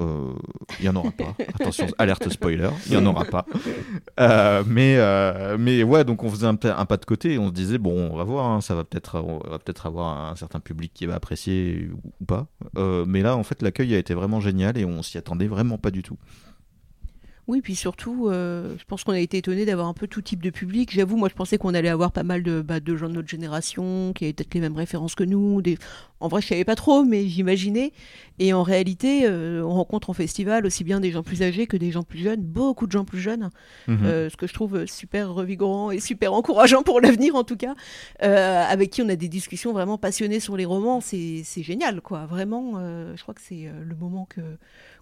[0.00, 0.32] Euh,
[0.78, 1.34] il n'y en aura pas.
[1.54, 3.46] Attention, alerte spoiler, il n'y en aura pas.
[4.20, 7.52] Euh, mais, euh, mais ouais, donc on faisait un, pas de côté et on se
[7.52, 10.92] disait, bon, on va voir, hein, ça va peut-être va peut-être avoir un certain public
[10.92, 11.88] qui va apprécier
[12.20, 12.46] ou, pas.
[13.06, 15.92] mais là, en fait, l'accueil a été vraiment génial et on s'y attendait vraiment pas
[15.92, 16.18] du tout.
[17.48, 20.42] Oui, puis surtout, euh, je pense qu'on a été étonné d'avoir un peu tout type
[20.42, 20.92] de public.
[20.92, 23.28] J'avoue, moi, je pensais qu'on allait avoir pas mal de, bah, de gens de notre
[23.28, 25.62] génération qui avaient peut-être les mêmes références que nous.
[25.62, 25.78] Des...
[26.20, 27.92] En vrai, je savais pas trop, mais j'imaginais.
[28.38, 31.78] Et en réalité, euh, on rencontre en festival aussi bien des gens plus âgés que
[31.78, 33.48] des gens plus jeunes, beaucoup de gens plus jeunes,
[33.86, 34.04] Mhm.
[34.04, 37.74] euh, ce que je trouve super revigorant et super encourageant pour l'avenir en tout cas,
[38.20, 41.00] avec qui on a des discussions vraiment passionnées sur les romans.
[41.00, 42.26] C'est génial, quoi.
[42.26, 42.74] Vraiment,
[43.16, 44.42] je crois que c'est le moment que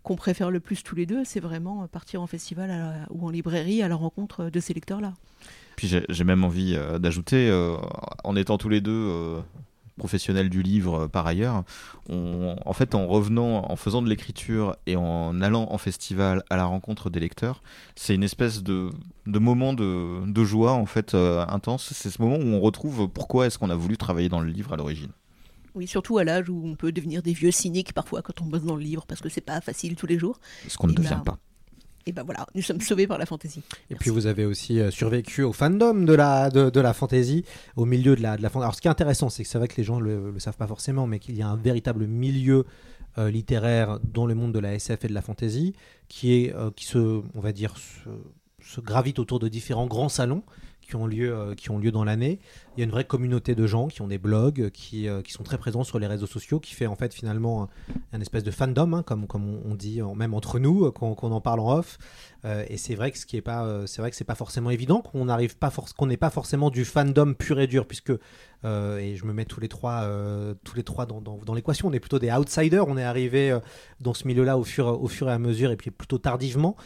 [0.07, 2.71] qu'on préfère le plus tous les deux, c'est vraiment euh, partir en festival
[3.11, 5.13] ou en librairie à la rencontre de ces lecteurs-là.
[5.75, 7.77] Puis j'ai même envie euh, d'ajouter, euh,
[8.23, 9.41] en étant tous les deux euh,
[9.99, 11.65] professionnels du livre euh, par ailleurs,
[12.09, 16.67] en fait en revenant, en faisant de l'écriture et en allant en festival à la
[16.67, 17.61] rencontre des lecteurs,
[17.97, 18.91] c'est une espèce de,
[19.27, 21.93] moment de, de joie en fait euh, intense.
[21.93, 24.73] C'est ce moment où on retrouve pourquoi est-ce qu'on a voulu travailler dans le livre
[24.73, 25.11] à l'origine.
[25.77, 28.65] Oui, surtout à l'âge où on peut devenir des vieux cyniques parfois quand on bosse
[28.65, 30.41] dans le livre parce que c'est pas facile tous les jours.
[30.69, 31.39] Ce qu'on ne devient bah, pas.
[32.07, 33.63] Et ben voilà, nous sommes sauvés par la fantaisie.
[33.91, 37.45] Et puis vous avez aussi euh, survécu au fandom de la, de, de la fantasy,
[37.75, 38.65] au milieu de la, de la fantasy.
[38.65, 40.57] Alors ce qui est intéressant, c'est que c'est vrai que les gens le, le savent
[40.57, 42.65] pas forcément, mais qu'il y a un véritable milieu
[43.19, 45.75] euh, littéraire dans le monde de la SF et de la fantasy,
[46.09, 46.99] qui, est, euh, qui se,
[47.35, 48.09] on va dire, se,
[48.61, 50.43] se gravite autour de différents grands salons
[50.87, 52.39] qui ont lieu, euh, qui ont lieu dans l'année.
[52.77, 55.33] Il y a une vraie communauté de gens qui ont des blogs, qui, euh, qui
[55.33, 57.69] sont très présents sur les réseaux sociaux, qui fait en fait finalement
[58.13, 61.41] un, espèce de fandom, hein, comme, comme on, dit même entre nous, euh, qu'on en
[61.41, 61.99] parle en off.
[62.69, 65.01] Et c'est vrai que ce qui est pas, c'est vrai que c'est pas forcément évident,
[65.01, 69.25] qu'on n'arrive pas qu'on n'est pas forcément du fandom pur et dur, puisque et je
[69.25, 70.09] me mets tous les trois,
[70.63, 71.89] tous les trois dans, dans, dans l'équation.
[71.89, 72.87] On est plutôt des outsiders.
[72.87, 73.59] On est arrivé
[74.01, 76.77] dans ce milieu-là au fur, au fur et à mesure, et puis plutôt tardivement.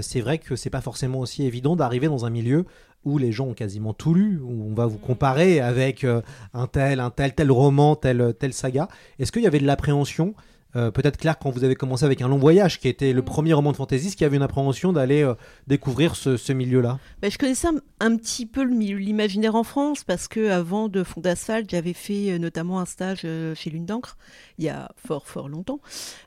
[0.00, 2.64] C'est vrai que c'est pas forcément aussi évident d'arriver dans un milieu
[3.04, 6.22] où les gens ont quasiment tout lu, où on va vous comparer avec euh,
[6.54, 8.88] un tel, un tel, tel roman, telle, telle saga.
[9.18, 10.34] Est-ce qu'il y avait de l'appréhension
[10.76, 13.52] euh, peut-être Claire, quand vous avez commencé avec Un long voyage, qui était le premier
[13.52, 15.34] roman de qu'il y avait une appréhension d'aller euh,
[15.66, 16.98] découvrir ce, ce milieu-là?
[17.20, 21.20] Bah, je connaissais un, un petit peu l'imaginaire en France parce que avant de Fond
[21.20, 24.16] d'Asphalte, j'avais fait euh, notamment un stage chez Lune d'encre
[24.58, 25.80] il y a fort fort longtemps.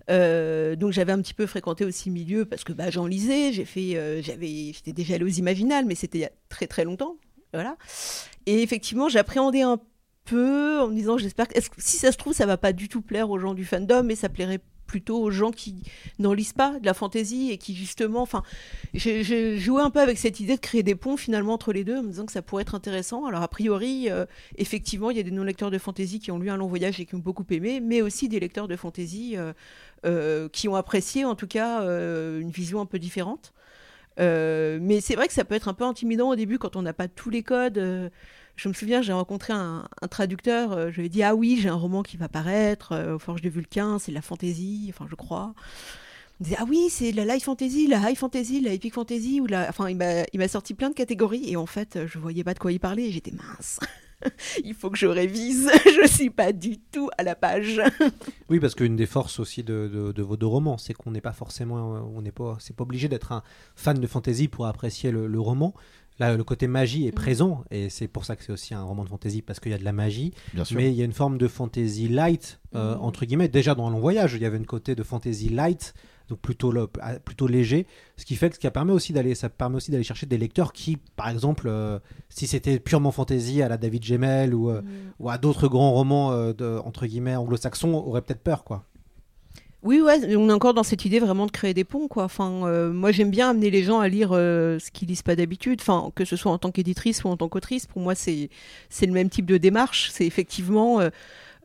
[0.08, 3.54] Donc j'avais un petit peu fréquenté aussi le milieu parce que bah, j'en lisais.
[3.54, 6.84] J'ai fait, j'avais, j'étais déjà allée aux Imaginales, mais c'était il y a très très
[6.84, 7.16] longtemps.
[7.54, 7.78] Voilà.
[8.46, 9.84] Et effectivement, j'appréhendais un peu
[10.34, 13.30] en me disant, j'espère que si ça se trouve, ça va pas du tout plaire
[13.30, 15.76] aux gens du fandom, mais ça plairait plutôt aux gens qui
[16.20, 18.44] n'en lisent pas de la fantaisie et qui justement, enfin,
[18.94, 21.98] j'ai joué un peu avec cette idée de créer des ponts finalement entre les deux
[21.98, 23.26] en me disant que ça pourrait être intéressant.
[23.26, 24.26] Alors a priori, euh,
[24.58, 27.06] effectivement, il y a des non-lecteurs de fantasy qui ont lu un long voyage et
[27.06, 29.54] qui ont beaucoup aimé, mais aussi des lecteurs de fantasy euh,
[30.06, 33.54] euh, qui ont apprécié en tout cas euh, une vision un peu différente.
[34.20, 36.84] Euh, mais c'est vrai que ça peut être un peu intimidant au début quand on
[36.84, 38.12] n'a pas tous les codes.
[38.56, 41.58] Euh, je me souviens, j'ai rencontré un, traducteur, euh, je lui ai dit Ah oui,
[41.62, 44.88] j'ai un roman qui va paraître euh, aux Forges de Vulcain, c'est de la fantasy,
[44.90, 45.54] enfin je crois.
[46.40, 49.40] Il me disait, ah oui, c'est la light fantasy, la high fantasy, la epic fantasy,
[49.40, 49.70] ou la...
[49.70, 52.74] Enfin, il m'a sorti plein de catégories, et en fait, je voyais pas de quoi
[52.74, 53.80] il parlait, et j'étais mince.
[54.66, 57.82] il faut que je révise, je suis pas du tout à la page.
[58.50, 61.22] Oui, parce qu'une des forces aussi de, de- de vos deux romans, c'est qu'on n'est
[61.22, 63.42] pas forcément, euh, on n'est pas, c'est pas obligé d'être un
[63.76, 65.74] fan de fantasy pour apprécier le roman.
[66.18, 69.04] Là, le côté magie est présent, et c'est pour ça que c'est aussi un roman
[69.04, 70.34] de fantasy parce qu'il y a de la magie.
[70.54, 70.78] Bien sûr.
[70.78, 73.50] Mais il y a une forme de fantasy light euh, entre guillemets.
[73.50, 75.94] Déjà dans un long voyage, il y avait une côté de fantasy light,
[76.30, 79.36] donc plutôt le- ah, plutôt léger, ce qui fait que ce qui permet aussi d'aller,
[79.36, 82.00] ça permet aussi d'aller chercher des lecteurs qui, par exemple, euh,
[82.30, 84.82] si c'était purement fantasy à la David Gemmell ou euh,
[85.20, 88.86] ou à d'autres grands romans euh, de, entre guillemets anglo-saxons, auraient peut-être peur, quoi.
[89.86, 92.24] Oui, ouais, on est encore dans cette idée vraiment de créer des ponts, quoi.
[92.24, 95.36] Enfin, euh, moi, j'aime bien amener les gens à lire euh, ce qu'ils lisent pas
[95.36, 95.80] d'habitude.
[95.80, 98.50] Enfin, que ce soit en tant qu'éditrice ou en tant qu'autrice, pour moi, c'est
[99.04, 100.10] le même type de démarche.
[100.12, 101.02] C'est effectivement,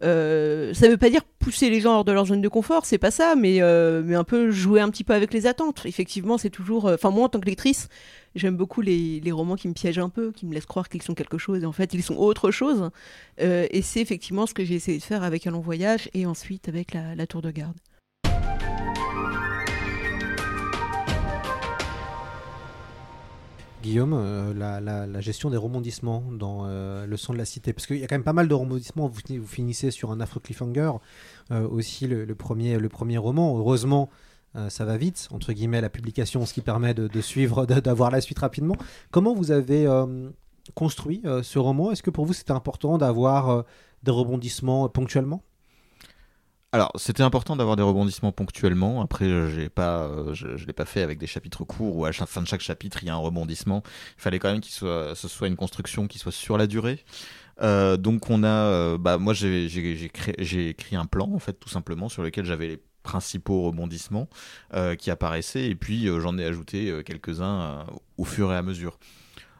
[0.03, 2.99] euh, ça veut pas dire pousser les gens hors de leur zone de confort, c'est
[2.99, 3.61] pas ça, mais
[4.05, 5.87] mais un peu jouer un petit peu avec les attentes.
[5.87, 6.87] Effectivement, c'est toujours.
[6.87, 7.89] Enfin, moi, en tant que lectrice,
[8.35, 11.03] j'aime beaucoup les, les romans qui me piègent un peu, qui me laissent croire qu'ils
[11.03, 12.91] sont quelque chose, et en fait, ils sont autre chose.
[13.39, 16.69] Et c'est effectivement ce que j'ai essayé de faire avec un long voyage et ensuite
[16.69, 17.77] avec la tour de garde.
[23.83, 27.97] Guillaume, euh, la, gestion des rebondissements dans euh, Le son de la cité, parce qu'il
[27.97, 30.41] y a quand même pas mal de rebondissements, vous, fini- vous finissez sur un affreux
[30.41, 30.93] cliffhanger,
[31.51, 34.11] euh, aussi le, premier, le premier roman, heureusement
[34.69, 38.21] ça va vite, entre guillemets, la publication, ce qui permet de, de suivre, d'avoir la
[38.21, 38.75] suite rapidement.
[39.13, 39.87] Comment vous avez
[40.75, 41.93] construit ce roman?
[41.93, 43.65] Est-ce que pour vous c'était important d'avoir
[44.03, 45.45] des rebondissements ponctuellement?
[46.73, 49.03] Alors, c'était important d'avoir des rebondissements ponctuellement.
[49.03, 52.05] Après, euh, j'ai pas, euh, je, je l'ai pas fait avec des chapitres courts où
[52.05, 53.83] à la fin de chaque chapitre il y a un rebondissement.
[54.19, 57.05] Il fallait quand même qu'il soit, ce soit une construction qui soit sur la durée.
[57.61, 62.23] Euh, donc on a, bah moi j'ai écrit un plan en fait tout simplement sur
[62.23, 64.29] lequel j'avais les principaux rebondissements
[64.99, 67.85] qui apparaissaient, et puis j'en ai ajouté quelques-uns
[68.17, 68.99] au fur et à mesure.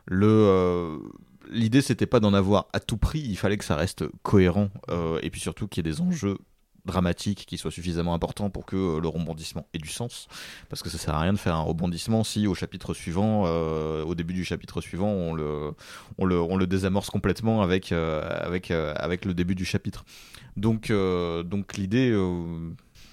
[0.07, 0.99] Le
[1.51, 4.71] l'idée c'était pas d'en avoir à tout prix, il fallait que ça reste cohérent
[5.23, 6.39] et puis surtout qu'il y ait des enjeux
[6.85, 10.29] dramatique qui soit suffisamment important pour que euh, le rebondissement ait du sens.
[10.69, 14.05] Parce que ça sert à rien de faire un rebondissement si au chapitre suivant, euh,
[14.05, 15.73] au début du chapitre suivant, on le,
[16.19, 20.05] on le, on le désamorce complètement avec, euh, avec, avec le début du chapitre.
[20.57, 22.13] Donc, donc l'idée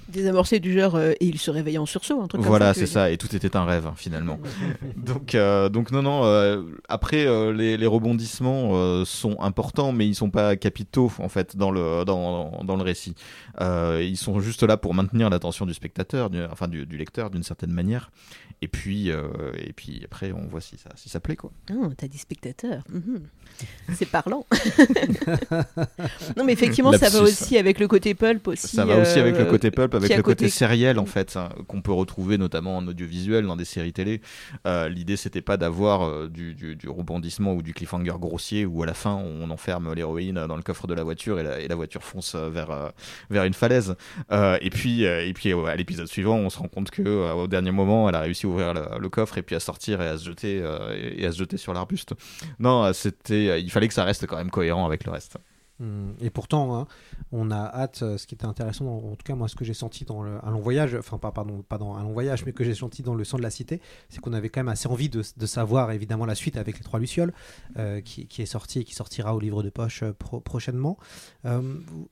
[0.09, 3.17] désamorcé du genre et il se réveille en sursaut un truc voilà c'est ça et
[3.17, 4.39] tout était un rêve finalement
[4.97, 5.35] donc
[5.71, 11.29] donc non non après les, les, rebondissements sont importants mais ils sont pas capitaux en
[11.29, 13.15] fait dans le dans, dans le récit
[13.61, 17.71] euh, ils sont juste là pour maintenir l'attention du spectateur, enfin du, lecteur d'une certaine
[17.71, 18.11] manière.
[18.61, 21.35] Et puis, euh, et puis après, on voit si ça, si ça plaît.
[21.35, 21.51] Quoi.
[21.71, 22.83] Oh, t'as dit spectateur.
[22.89, 23.21] Mhm.
[23.93, 24.45] C'est parlant.
[26.37, 28.75] non, mais effectivement, ça va aussi avec le côté pulp aussi.
[28.75, 31.81] Ça va aussi avec le côté pulp, avec le côté, sériel en fait, hein, qu'on
[31.81, 34.21] peut retrouver notamment en audiovisuel dans des séries télé.
[34.65, 38.85] Euh, L'idée, c'était pas d'avoir du, du, du, rebondissement ou du cliffhanger grossier où à
[38.85, 41.75] la fin on enferme l'héroïne dans le coffre de la voiture et la, et la
[41.75, 42.93] voiture fonce vers,
[43.29, 43.95] vers une falaise.
[44.31, 47.33] Euh, et puis, euh, et puis à l'épisode suivant, on se rend compte que euh,
[47.33, 50.07] au dernier moment, elle a réussi à ouvrir le, coffre et puis à sortir et
[50.07, 52.13] à se jeter et à se jeter sur l'arbuste.
[52.59, 55.37] Non, c'était, il fallait que ça reste quand même cohérent avec le reste.
[55.79, 56.13] Mmh.
[56.21, 56.87] Et pourtant, hein,
[57.31, 57.97] on a hâte.
[58.17, 60.51] Ce qui était intéressant, en tout cas moi, ce que j'ai senti dans le, un
[60.51, 63.13] long voyage, enfin pas pardon, pas dans un long voyage, mais que j'ai senti dans
[63.13, 66.25] le sang de la cité, c'est qu'on avait quand même assez envie de, savoir évidemment
[66.25, 67.33] la suite avec les trois lucioles,
[67.77, 70.97] euh, qui, est sorti et qui sortira au livre de poche euh, prochainement.
[71.45, 71.61] Euh,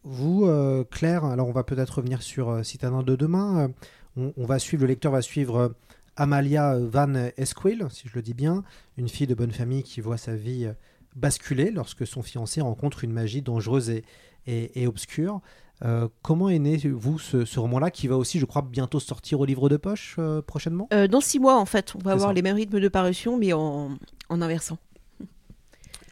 [0.04, 0.48] vous,
[0.92, 3.72] Claire, alors on va peut-être revenir sur Citadin de demain.
[4.16, 5.76] On, on, va suivre, le lecteur va suivre.
[6.18, 8.64] Amalia Van Esquill, si je le dis bien,
[8.98, 10.72] une fille de bonne famille qui voit sa vie
[11.16, 14.04] basculer lorsque son fiancé rencontre une magie dangereuse et,
[14.48, 15.42] et, obscure.
[15.84, 19.46] Euh, comment est né, vous, ce, roman-là, qui va aussi, je crois, bientôt sortir au
[19.46, 20.88] livre de poche euh, prochainement?
[20.94, 21.94] Euh, Dans six mois, en fait.
[21.96, 23.92] On va avoir les mêmes rythmes de parution, mais en,
[24.30, 24.78] en inversant.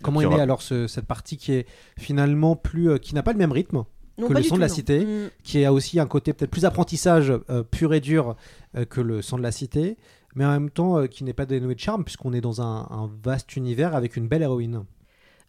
[0.02, 1.66] Comment est née alors cette partie qui est
[1.98, 3.00] finalement plus.
[3.00, 3.86] qui n'a pas le même rythme
[4.18, 5.30] que le son de la cité, mm.
[5.44, 7.32] qui a aussi un côté peut-être plus apprentissage
[7.72, 8.36] pur et dur
[8.90, 9.98] que le son de la cité,
[10.36, 13.56] mais en même temps qui n'est pas dénoué de charme, puisqu'on est dans un vaste
[13.56, 14.84] univers avec une belle héroïne.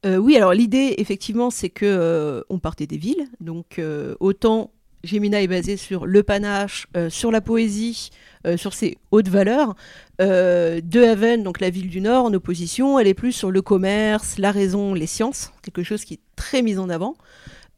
[0.05, 3.27] Euh, oui, alors l'idée, effectivement, c'est que euh, on partait des villes.
[3.41, 4.71] Donc, euh, autant
[5.03, 8.09] Gemina est basée sur le panache, sur la poésie,
[8.57, 9.77] sur ses hautes valeurs.
[10.19, 14.39] de Haven, donc la ville du Nord, en opposition, elle est plus sur le commerce,
[14.39, 17.17] la raison, les sciences, quelque chose qui est très mis en avant.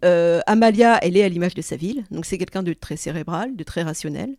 [0.02, 3.64] Amalia, elle est à l'image de sa ville, donc c'est quelqu'un de très cérébral, de
[3.64, 4.36] très rationnel.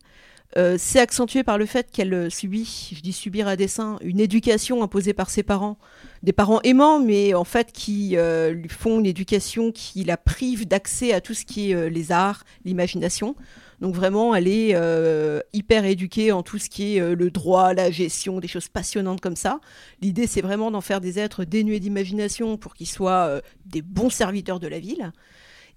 [0.56, 4.18] Euh, c'est accentué par le fait qu'elle euh, subit, je dis subir à dessein, une
[4.18, 5.78] éducation imposée par ses parents.
[6.22, 10.66] Des parents aimants, mais en fait qui euh, lui font une éducation qui la prive
[10.66, 13.36] d'accès à tout ce qui est les arts, l'imagination.
[13.80, 14.74] Donc vraiment, elle est
[15.52, 19.36] hyper éduquée en tout ce qui est le droit, la gestion, des choses passionnantes comme
[19.36, 19.60] ça.
[20.02, 24.58] L'idée, c'est vraiment d'en faire des êtres dénués d'imagination pour qu'ils soient des bons serviteurs
[24.58, 25.12] de la ville.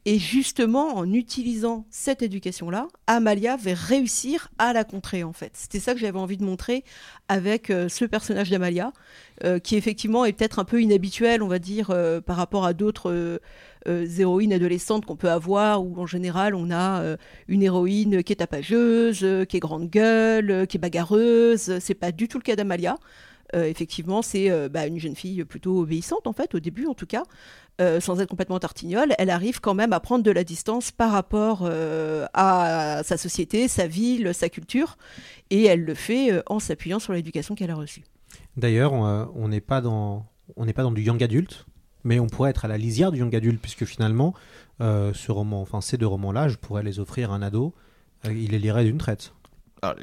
[0.06, 5.52] Et justement, en utilisant cette éducation-là, Amalia va réussir à la contrer, en fait.
[5.54, 6.84] C'était ça que j'avais envie de montrer
[7.28, 8.94] avec euh, ce personnage d'Amalia,
[9.44, 12.74] euh, qui effectivement est peut-être un peu inhabituel, on va dire, euh, par rapport à
[12.74, 13.40] d'autres
[13.86, 17.16] héroïnes adolescentes qu'on peut avoir, où en général, on a
[17.48, 21.80] une héroïne qui est tapageuse, qui est grande gueule, qui est bagarreuse.
[21.80, 22.98] C'est pas du tout le cas d'Amalia.
[23.54, 27.24] Effectivement, c'est bah, une jeune fille plutôt obéissante, en fait, au début en tout cas,
[27.82, 31.12] euh, sans être complètement tartignole, elle arrive quand même à prendre de la distance par
[31.12, 34.98] rapport euh, à sa société, sa ville, sa culture,
[35.50, 38.04] et elle le fait euh, en s'appuyant sur l'éducation qu'elle a reçue.
[38.56, 40.26] D'ailleurs, on n'est pas dans
[40.58, 41.66] on pas dans du young adulte,
[42.04, 44.34] mais on pourrait être à la lisière du young adulte puisque finalement,
[44.80, 47.74] ce roman, enfin ces deux romans-là, je pourrais les offrir à un ado,
[48.26, 49.34] il les lirait d'une traite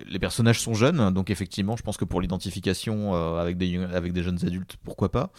[0.08, 4.12] les personnages sont jeunes, donc effectivement, je pense que pour l'identification euh, avec, des, avec
[4.12, 5.30] des jeunes adultes, pourquoi pas.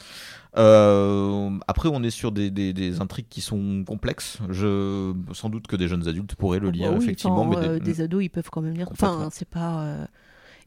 [0.57, 4.39] Euh, après, on est sur des, intrigues qui sont complexes.
[4.49, 7.45] Je, sans doute que des jeunes adultes pourraient le ah lire, bah effectivement.
[7.45, 8.01] mais euh, des...
[8.01, 8.87] ados, ils peuvent quand même lire.
[8.91, 10.07] Enfin, c'est pas.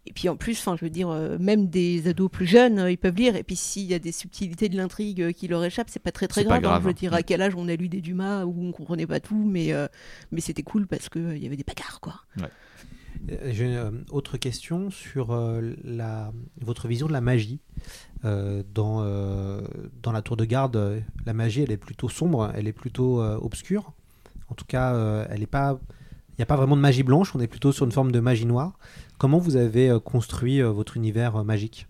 [0.05, 1.09] Et puis en plus, enfin, je veux dire,
[1.39, 3.37] même des ados plus jeunes, ils peuvent lire.
[3.37, 6.29] Et puis s'il y a des subtilités de l'intrigue qui leur échappent, c'est pas très
[6.29, 6.65] très grave.
[6.67, 6.79] Hein.
[6.81, 9.21] Je veux dire, à quel âge on a lu des Dumas où on comprenait pas
[9.21, 9.73] tout, mais
[10.31, 12.21] mais c'était cool parce que il y avait des bagarres, quoi.
[12.37, 12.51] Ouais.
[13.31, 15.75] Euh, j'ai une euh, autre question sur euh,
[16.61, 17.61] votre vision de la magie.
[18.23, 19.03] dans,
[20.13, 23.93] la tour de garde, la magie, elle est plutôt sombre, elle est plutôt obscure.
[24.49, 27.73] En tout cas, elle il n'y a pas vraiment de magie blanche, on est plutôt
[27.73, 28.79] sur une forme de magie noire.
[29.19, 31.87] Comment vous avez construit votre univers magique?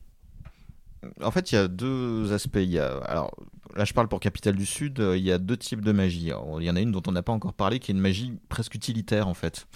[1.23, 2.59] En fait, il y a deux aspects.
[3.05, 3.35] Alors,
[3.77, 6.33] là je parle pour Capitale du Sud, il y a deux types de magie.
[6.59, 8.33] il y en a une dont on n'a pas encore parlé, qui est une magie
[8.49, 9.67] presque utilitaire en fait.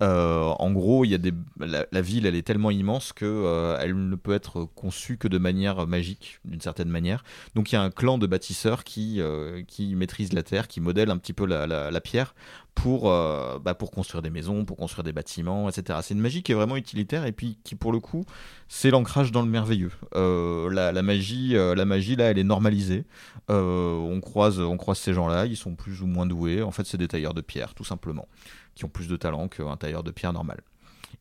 [0.00, 4.16] En gros, il y a des, la, ville, elle est tellement immense que elle ne
[4.16, 7.22] peut être conçue que de manière magique, d'une certaine manière.
[7.54, 9.20] Donc il y a un clan de bâtisseurs qui,
[9.68, 12.34] qui maîtrise la terre, qui modèle un petit peu la, la pierre
[12.74, 15.98] pour, euh, bah, pour construire des maisons, pour construire des bâtiments, etc.
[16.02, 18.24] C'est une magie qui est vraiment utilitaire et puis qui, pour le coup,
[18.68, 19.92] c'est l'ancrage dans le merveilleux.
[20.14, 23.04] Euh, la, magie, euh, la magie, là, elle est normalisée.
[23.48, 26.62] on, croise, on croise ces gens-là, ils sont plus ou moins doués.
[26.62, 28.28] En fait, c'est des tailleurs de pierre, tout simplement,
[28.74, 30.60] qui ont plus de talent qu'un tailleur de pierre normal.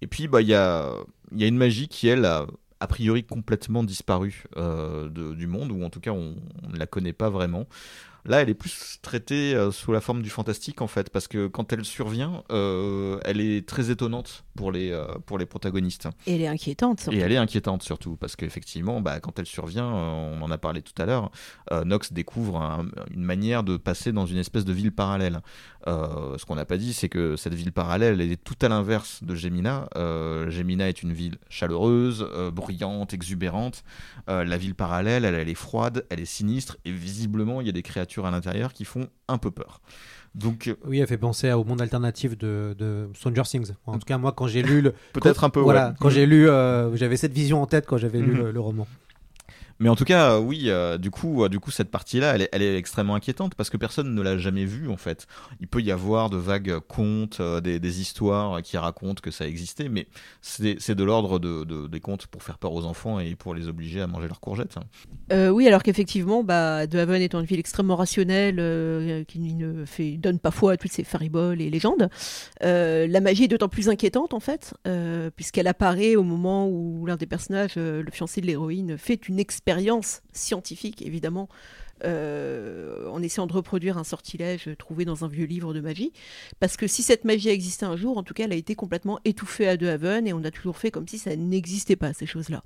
[0.02, 0.94] Et puis, bah, il y, a,
[1.36, 2.48] y a une magie qui, elle, a
[2.80, 6.36] a priori complètement disparu du monde, ou en tout cas on
[6.68, 7.68] ne la connaît pas vraiment.
[8.26, 11.48] Là, elle est plus traitée euh, sous la forme du fantastique en fait, parce que
[11.48, 16.08] quand elle survient, euh, elle est très étonnante pour les, euh, pour les protagonistes.
[16.28, 17.02] Et elle est inquiétante.
[17.02, 17.18] Surtout.
[17.18, 20.82] Et elle est inquiétante surtout, parce qu'effectivement, bah, quand elle survient, on en a parlé
[20.82, 21.32] tout à l'heure,
[21.86, 25.42] Nox découvre une manière de passer dans une espèce de ville parallèle.
[25.88, 29.24] ce qu'on n'a pas dit, c'est que cette ville parallèle, elle est tout à l'inverse
[29.24, 29.88] de Gemina.
[30.50, 33.84] Gemina est une ville chaleureuse, bruyante, exubérante.
[34.28, 37.74] la ville parallèle, elle, elle est froide, elle est sinistre, et visiblement, il y a
[37.74, 39.82] des créatures à l'intérieur qui font un peu peur.
[40.34, 43.72] Donc, euh, oui, elle fait penser au monde alternatif de, de Stranger Things.
[43.86, 46.50] En tout cas, moi, quand j'ai lu le, peut-être un peu, voilà, quand j'ai lu,
[46.50, 48.50] euh, j'avais cette vision en tête quand j'avais lu mhm.
[48.50, 48.88] le, roman.
[49.82, 52.62] Mais en tout cas, euh, oui, euh, du coup, euh, du coup, cette partie-là, elle
[52.62, 55.26] est, extrêmement inquiétante parce que personne ne l'a jamais vue en fait.
[55.60, 60.06] Il peut y avoir de vagues contes, des, histoires qui racontent que ça existait, mais
[60.42, 64.02] c'est de l'ordre de, des contes pour faire peur aux enfants et pour les obliger
[64.02, 64.76] à manger leurs courgettes.
[65.32, 70.74] oui, alors qu'effectivement, bah, Haven étant une ville extrêmement rationnelle, qui ne donne pas foi
[70.74, 72.08] à toutes ces fariboles et légendes,
[72.62, 74.76] la magie est d'autant plus inquiétante en fait,
[75.36, 79.71] puisqu'elle apparaît au moment où l'un des personnages, le fiancé de l'héroïne, fait une expérience
[79.72, 81.48] expérience scientifique, évidemment,
[82.04, 86.12] euh, en essayant de reproduire un sortilège trouvé dans un vieux livre de magie.
[86.60, 89.20] Parce que si cette magie existait un jour, en tout cas, elle a été complètement
[89.26, 92.26] étouffée à De Haven et on a toujours fait comme si ça n'existait pas, ces
[92.26, 92.64] choses-là.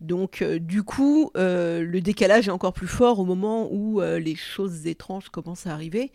[0.00, 4.34] Donc, euh, du coup, euh, le décalage est encore plus fort au moment où les
[4.34, 6.12] choses étranges commencent à arriver.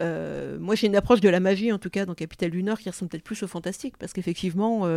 [0.00, 2.88] moi, j'ai une approche de la magie, en tout cas, dans Capital du Nord, qui
[2.90, 4.88] ressemble peut-être plus au fantastique, parce qu'effectivement,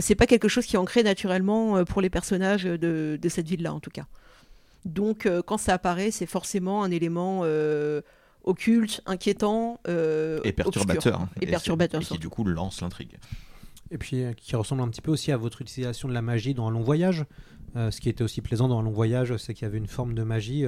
[0.00, 3.80] c'est pas quelque chose qui est ancré naturellement pour les personnages de cette ville-là, en
[3.80, 4.06] tout cas.
[4.88, 8.00] Donc, euh, quand ça apparaît, c'est forcément un élément euh,
[8.44, 11.28] occulte, inquiétant euh, et perturbateur.
[11.40, 12.00] Et, perturbateur.
[12.00, 13.18] qui, du coup, lance l'intrigue.
[13.90, 16.66] Et puis, qui ressemble un petit peu aussi à votre utilisation de la magie dans
[16.66, 17.24] un long voyage.
[17.74, 20.14] ce qui était aussi plaisant dans un long voyage, c'est qu'il y avait une forme
[20.14, 20.66] de magie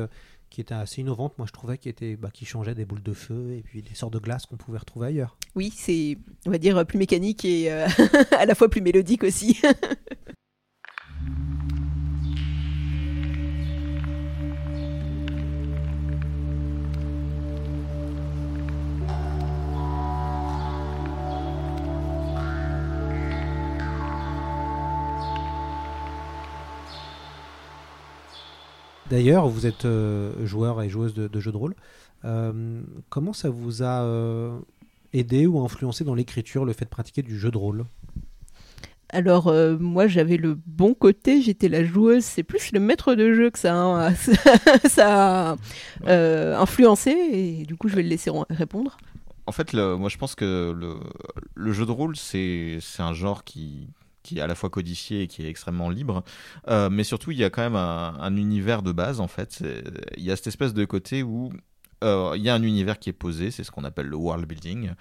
[0.49, 3.13] qui était assez innovante, moi je trouvais, qui, était, bah, qui changeait des boules de
[3.13, 5.37] feu et puis des sortes de glace qu'on pouvait retrouver ailleurs.
[5.55, 6.17] Oui, c'est,
[6.47, 7.71] on va dire, plus mécanique et
[8.33, 9.61] à la fois plus mélodique aussi.
[29.11, 31.75] D'ailleurs, vous êtes euh, joueur et joueuse de, jeux de rôle.
[32.25, 34.57] Euh, comment ça vous a euh,
[35.13, 37.85] aidé ou influencé dans l'écriture le fait de pratiquer du jeu de rôle?
[39.13, 43.51] Alors moi j'avais le bon côté, j'étais la joueuse, c'est plus le maître de jeu
[43.51, 44.15] que ça, a,
[44.89, 45.57] ça
[46.07, 48.99] a influencé et du coup je vais le laisser répondre.
[49.47, 50.95] En fait, moi je pense que le,
[51.57, 53.89] le jeu de rôle c'est un genre qui,
[54.23, 56.23] qui est à la fois codifié et qui est extrêmement libre.
[56.69, 59.63] Euh, mais surtout, il y a quand même un, univers de base, en fait.
[60.17, 61.53] Il y a cette espèce de côté où
[62.03, 64.47] euh, il y a un univers qui est posé, c'est ce qu'on appelle le world
[64.47, 64.93] building.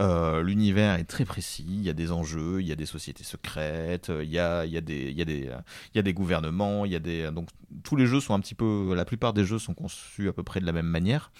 [0.00, 3.24] Euh, l'univers est très précis, il y a des enjeux, il y a des sociétés
[3.24, 5.50] secrètes, il y a, il y a, des, il y a, des,
[5.94, 7.30] il y a des gouvernements, il y a des...
[7.30, 7.48] Donc
[7.84, 8.92] tous les jeux sont un petit peu...
[8.94, 11.30] La plupart des jeux sont conçus à peu près de la même manière.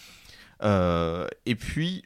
[0.62, 2.02] et puis,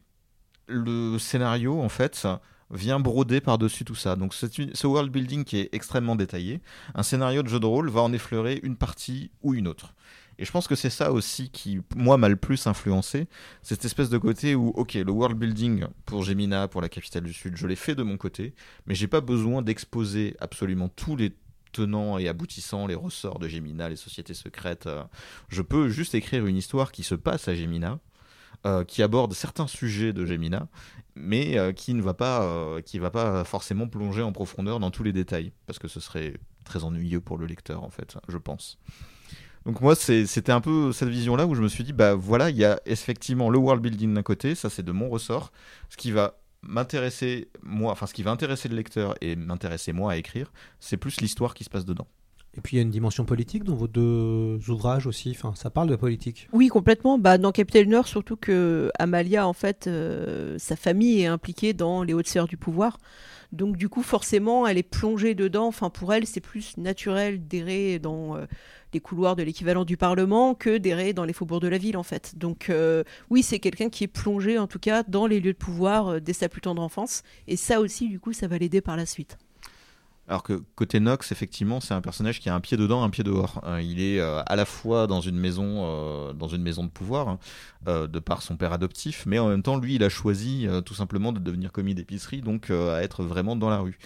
[0.68, 2.26] le scénario, en fait,
[2.73, 4.16] vient broder par-dessus tout ça.
[4.16, 6.61] Donc ce world building qui est extrêmement détaillé,
[6.95, 9.95] un scénario de jeu de rôle va en effleurer une partie ou une autre.
[10.39, 13.29] Et je pense que c'est ça aussi qui, moi, m'a le plus influencé.
[13.62, 17.33] Cette espèce de côté où, ok, le world building pour Gemina, pour la capitale du
[17.33, 18.55] Sud, je l'ai fait de mon côté,
[18.87, 21.37] mais j'ai pas besoin d'exposer absolument tous les
[21.73, 24.87] tenants et aboutissants, les ressorts de Gemina, les sociétés secrètes.
[24.87, 25.05] Euh.
[25.49, 27.99] Je peux juste écrire une histoire qui se passe à Gemina,
[28.64, 30.68] euh, qui aborde certains sujets de Gemina,
[31.16, 34.92] mais euh, qui ne va pas, euh, qui va pas forcément plonger en profondeur dans
[34.92, 36.34] tous les détails, parce que ce serait
[36.64, 38.78] très ennuyeux pour le lecteur en fait, je pense.
[39.64, 42.56] Donc moi, c'était un peu cette vision-là où je me suis dit, bah voilà, il
[42.56, 45.52] y a effectivement le world building d'un côté, ça c'est de mon ressort,
[45.88, 50.12] ce qui va m'intéresser moi, enfin ce qui va intéresser le lecteur et m'intéresser moi
[50.12, 52.06] à écrire, c'est plus l'histoire qui se passe dedans.
[52.55, 55.30] Et puis il y a une dimension politique dans vos deux ouvrages aussi.
[55.30, 56.48] Enfin, ça parle de politique.
[56.53, 57.18] Oui, complètement.
[57.18, 62.03] Bah, dans Capitaine Nord, surtout que Amalia, en fait, euh, sa famille est impliquée dans
[62.03, 62.98] les hautes sphères du pouvoir.
[63.53, 65.66] Donc du coup, forcément, elle est plongée dedans.
[65.66, 68.44] Enfin, pour elle, c'est plus naturel d'errer dans euh,
[68.92, 72.03] les couloirs de l'équivalent du Parlement que d'errer dans les faubourgs de la ville, en
[72.03, 72.36] fait.
[72.36, 75.59] Donc euh, oui, c'est quelqu'un qui est plongé, en tout cas, dans les lieux de
[75.59, 77.22] pouvoir dès sa plus tendre enfance.
[77.48, 79.38] Et ça aussi, du coup, ça va l'aider par la suite.
[80.33, 83.22] Alors que côté Nox, effectivement, c'est un personnage qui a un pied dedans, un pied
[83.22, 83.61] dehors.
[83.66, 87.39] Euh, il est euh, à la fois dans une maison, euh, de pouvoir, hein,
[87.87, 91.33] de par son père adoptif, mais en même temps, lui, il a choisi tout simplement
[91.33, 93.99] de devenir commis d'épicerie, donc à être vraiment dans la rue.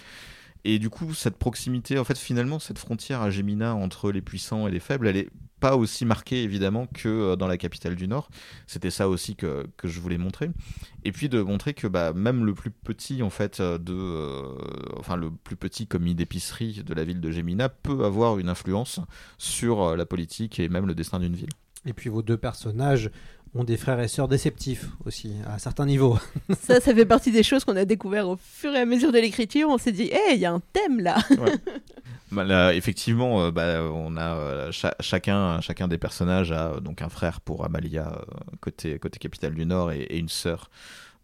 [0.69, 4.67] Et du coup, cette proximité, en fait, finalement, cette frontière à Gemina entre les puissants
[4.67, 5.29] et les faibles, elle est
[5.61, 8.27] pas aussi marquée évidemment que euh, dans la capitale du Nord.
[8.67, 10.51] C'était ça aussi que, que, je voulais montrer.
[11.05, 14.55] Et puis de montrer que bah, même le plus petit en fait euh, de, euh,
[14.97, 18.99] enfin le plus petit commis d'épicerie de la ville de Gemina peut avoir une influence
[19.37, 21.49] sur la politique et même le destin d'une ville.
[21.85, 23.09] Et puis vos deux personnages
[23.55, 26.17] ont des frères et sœurs déceptifs aussi, à certains niveaux.
[26.61, 29.19] ça, ça fait partie des choses qu'on a découvert au fur et à mesure de
[29.19, 29.69] l'écriture.
[29.69, 31.17] On s'est dit, hé, il y a un thème là.
[32.31, 37.39] Bah, effectivement, euh, bah, on a euh, chacun, chacun des personnages a donc un frère
[37.39, 40.69] pour Amalia euh, côté côté capitale du Nord et, et une sœur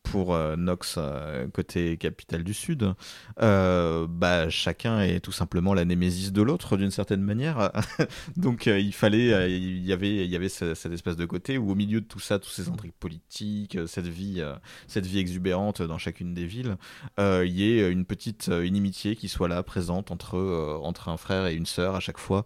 [0.04, 2.94] pour euh, Nox euh, côté capitale du Sud,
[3.42, 7.72] euh, bah, chacun est tout simplement la némésis de l'autre d'une certaine manière.
[8.38, 11.76] Donc il fallait, il y avait, il y avait cette, espèce de côté où au
[11.76, 14.44] milieu de tout ça, tous ces intrigues politiques, cette vie,
[14.88, 16.78] cette vie exubérante dans chacune des villes,
[17.18, 21.56] il y ait une petite inimitié qui soit là présente entre entre un frère et
[21.56, 22.46] une sœur à chaque fois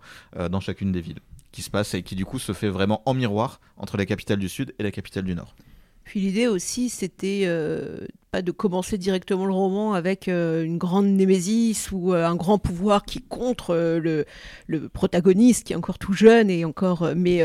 [0.50, 1.20] dans chacune des villes
[1.52, 4.40] qui se passe et qui du coup se fait vraiment en miroir entre la capitale
[4.40, 5.56] du Sud et la capitale du Nord.
[6.08, 7.98] Puis l'idée aussi, c'était euh,
[8.32, 12.60] pas de commencer directement le roman avec euh, une grande némésis ou euh, un grand
[12.60, 14.26] pouvoir qui contre le,
[14.94, 17.44] protagoniste qui est encore tout jeune et encore, mais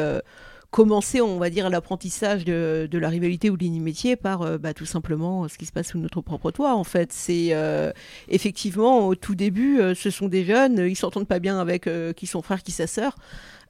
[0.71, 4.87] commencer, on va dire, l'apprentissage de, de, la rivalité ou de l'inimitié par bah, tout
[4.87, 6.77] simplement ce qui se passe sous notre propre toit.
[6.77, 7.53] En fait, c'est
[8.29, 12.43] effectivement au tout début, ce sont des jeunes, ils s'entendent pas bien avec qui sont
[12.43, 13.17] frères, qui sa sœur.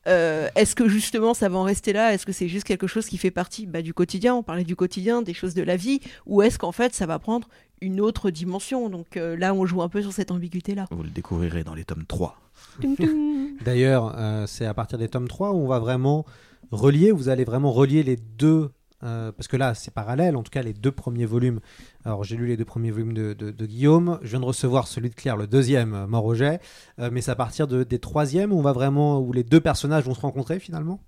[0.09, 2.12] Euh, est-ce que justement ça va en rester là?
[2.12, 4.34] Est-ce que c'est juste quelque chose qui fait partie bah, du quotidien?
[4.34, 7.18] On parlait du quotidien, des choses de la vie, ou est-ce qu'en fait ça va
[7.18, 7.48] prendre
[7.80, 8.88] une autre dimension?
[8.88, 10.86] Donc euh, là, on joue un peu sur cette ambiguïté-là.
[10.90, 12.36] Vous le découvrirez dans les tomes 3.
[13.64, 16.24] D'ailleurs, euh, c'est à partir des tomes 3 où on va vraiment
[16.70, 18.70] relier, vous allez vraiment relier les deux
[19.05, 21.61] euh, parce que là, c'est parallèle, en tout cas les deux premiers volumes.
[22.05, 25.14] Alors, j'ai lu les deux premiers volumes de, Guillaume, je viens de recevoir celui de
[25.14, 26.61] Claire, le deuxième, euh, Mort au jet,
[26.98, 30.05] euh, mais c'est à partir des troisièmes où on va vraiment, où les deux personnages
[30.05, 31.00] vont se rencontrer finalement?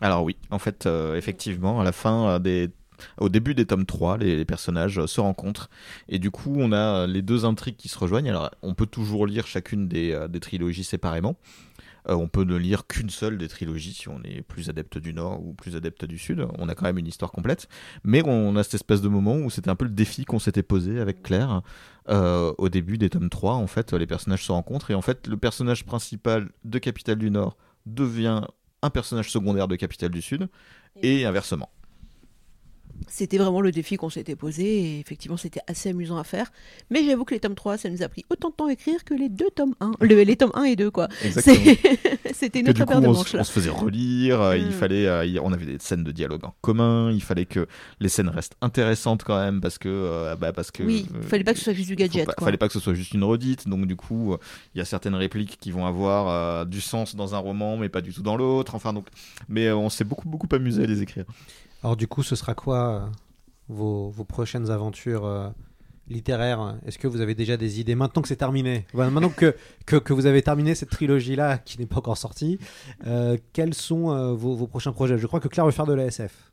[0.00, 2.70] Alors oui, en fait, effectivement, à la fin des
[3.18, 5.70] au début des tomes 3, les, personnages se rencontrent.
[6.08, 8.28] Et du coup on a les deux intrigues qui se rejoignent.
[8.28, 11.36] Alors on peut toujours lire chacune des trilogies séparément,
[12.08, 15.14] euh, on peut ne lire qu'une seule des trilogies si on est plus adepte du
[15.14, 16.46] Nord ou plus adepte du Sud.
[16.58, 17.68] On a quand même une histoire complète.
[18.04, 20.62] Mais on a cette espèce de moment où c'était un peu le défi qu'on s'était
[20.62, 21.62] posé avec Claire.
[22.08, 25.28] Euh, au début des tomes 3, en fait, les personnages se rencontrent et en fait,
[25.28, 28.42] le personnage principal de Capitale du Nord devient
[28.82, 30.48] un personnage secondaire de Capitale du Sud
[31.02, 31.70] et inversement.
[33.08, 36.52] C'était vraiment le défi qu'on s'était posé et effectivement c'était assez amusant à faire.
[36.90, 39.04] Mais j'avoue que les tomes 3, ça nous a pris autant de temps à écrire
[39.04, 41.08] que les deux tomes 1, les tomes 1 et 2 quoi.
[42.34, 44.72] c'était notre paire de manches On se faisait relire, euh, il mm.
[44.72, 47.66] fallait, euh, on avait des scènes de dialogue en commun, il fallait que
[48.00, 50.82] les scènes restent intéressantes quand même parce que, euh, bah, parce que.
[50.82, 52.28] Oui, il fallait pas que ce soit juste du gadget.
[52.38, 54.36] Il fallait pas que ce soit juste une redite, donc du coup
[54.74, 58.00] il y a certaines répliques qui vont avoir du sens dans un roman mais pas
[58.00, 58.74] du tout dans l'autre.
[58.74, 59.06] Enfin donc,
[59.48, 61.24] mais on s'est beaucoup beaucoup amusé à les écrire.
[61.82, 63.00] Alors du coup, ce sera quoi euh,
[63.68, 65.48] vos, prochaines aventures euh,
[66.08, 66.76] littéraires?
[66.86, 68.86] Est-ce que vous avez déjà des idées maintenant que c'est terminé?
[68.94, 72.58] Maintenant que, que, vous avez terminé cette trilogie-là qui n'est pas encore sortie,
[73.06, 75.18] euh, quels sont vos, vos, prochains projets?
[75.18, 76.52] Je crois que Claire veut faire de la SF.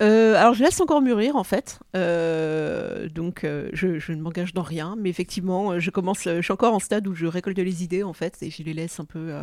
[0.00, 5.10] alors je laisse encore mûrir en fait, donc je, je, ne m'engage dans rien, mais
[5.10, 8.40] effectivement je commence, je suis encore en stade où je récolte les idées en fait
[8.42, 9.34] et je les laisse un peu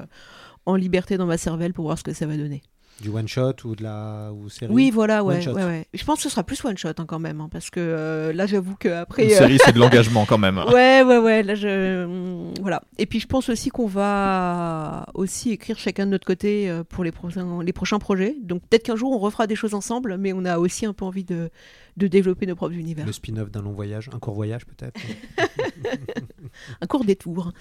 [0.66, 2.64] en liberté dans ma cervelle pour voir ce que ça va donner.
[3.02, 4.72] Du one shot ou de la ou série?
[4.72, 7.20] Oui, voilà, ouais, ouais, ouais, Je pense que ce sera plus one shot hein, quand
[7.20, 9.26] même, hein, parce que euh, là, j'avoue que après.
[9.26, 10.58] Une euh, série, c'est de l'engagement quand même.
[10.58, 11.44] ouais, ouais, ouais.
[11.44, 12.82] Là, je mm, voilà.
[12.98, 17.04] Et puis, je pense aussi qu'on va aussi écrire chacun de notre côté euh, pour
[17.04, 18.38] les prochains les prochains projets.
[18.42, 21.04] Donc, peut-être qu'un jour, on refera des choses ensemble, mais on a aussi un peu
[21.04, 21.50] envie de
[21.98, 23.06] de développer nos propres univers.
[23.06, 25.00] Le spin-off d'un long voyage, un court voyage peut-être.
[26.82, 27.52] un court détour.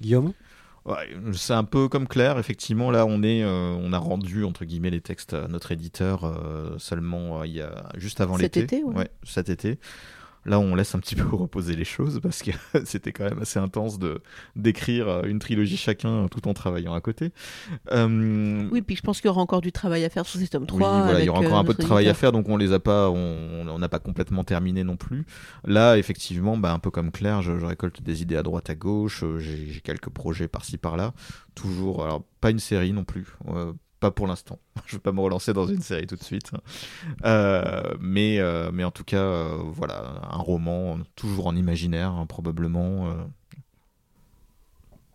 [0.00, 0.32] Guillaume?
[1.32, 2.90] C'est un peu comme Claire, effectivement.
[2.90, 6.76] Là, on est, euh, on a rendu entre guillemets les textes à notre éditeur euh,
[6.78, 8.60] seulement euh, il y a juste avant l'été.
[8.60, 9.08] Cet été, ouais.
[9.22, 9.78] Cet été.
[10.44, 12.50] Là, on laisse un petit peu reposer les choses parce que
[12.84, 14.22] c'était quand même assez intense de
[14.56, 17.30] d'écrire euh, une trilogie chacun tout en travaillant à côté.
[17.92, 20.66] Euh, oui, puis je pense qu'il y aura encore du travail à faire sur System
[20.66, 20.78] 3.
[20.78, 22.72] Oui, voilà, il y aura encore un peu de travail à faire, donc on les
[22.72, 25.24] a pas, on n'a pas complètement terminé non plus.
[25.64, 29.24] Là, effectivement, bah, un peu comme Claire, je, récolte des idées à droite à gauche,
[29.38, 31.12] j'ai quelques projets par-ci par-là.
[31.54, 33.26] Toujours, alors pas une série non plus.
[34.02, 34.58] Pas pour l'instant.
[34.86, 36.50] Je ne vais pas me relancer dans une série tout de suite.
[37.24, 42.26] Euh, mais, euh, mais en tout cas, euh, voilà, un roman toujours en imaginaire, hein,
[42.26, 43.14] probablement,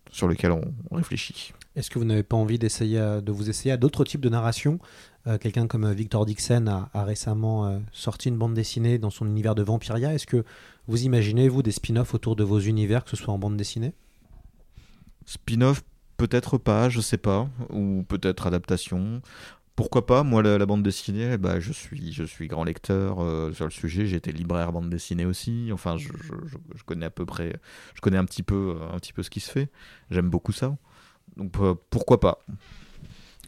[0.09, 1.51] sur lequel on, réfléchit.
[1.75, 4.79] Est-ce que vous n'avez pas envie d'essayer de vous essayer à d'autres types de narration?
[5.41, 9.63] Quelqu'un comme Victor Dixon a, a récemment sorti une bande dessinée dans son univers de
[9.63, 10.13] Vampiria.
[10.13, 10.45] Est-ce que
[10.87, 13.91] vous imaginez, vous, des spin-offs autour de vos univers, que ce soit en bande dessinée?
[15.25, 15.83] Spin-off
[16.17, 19.21] Peut-être pas, je sais pas, ou peut-être adaptation.
[19.77, 23.65] Pourquoi pas Moi, la, bande dessinée, bah, je suis, je suis grand lecteur euh, sur
[23.65, 24.09] le sujet.
[24.09, 25.69] Été libraire bande dessinée aussi.
[25.71, 26.09] Enfin, je,
[26.87, 27.53] connais à peu près,
[27.93, 29.69] je connais un petit peu, un petit peu ce qui se fait.
[30.09, 30.75] J'aime beaucoup ça.
[31.35, 32.39] Donc euh, pourquoi pas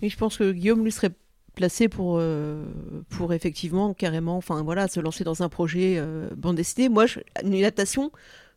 [0.04, 1.16] Oui, je pense que Guillaume lui serait
[1.56, 2.64] placé pour, euh,
[3.10, 6.00] pour effectivement carrément, enfin voilà, se lancer dans un projet
[6.38, 6.90] bande dessinée.
[6.90, 7.06] Moi,
[7.44, 8.12] une adaptation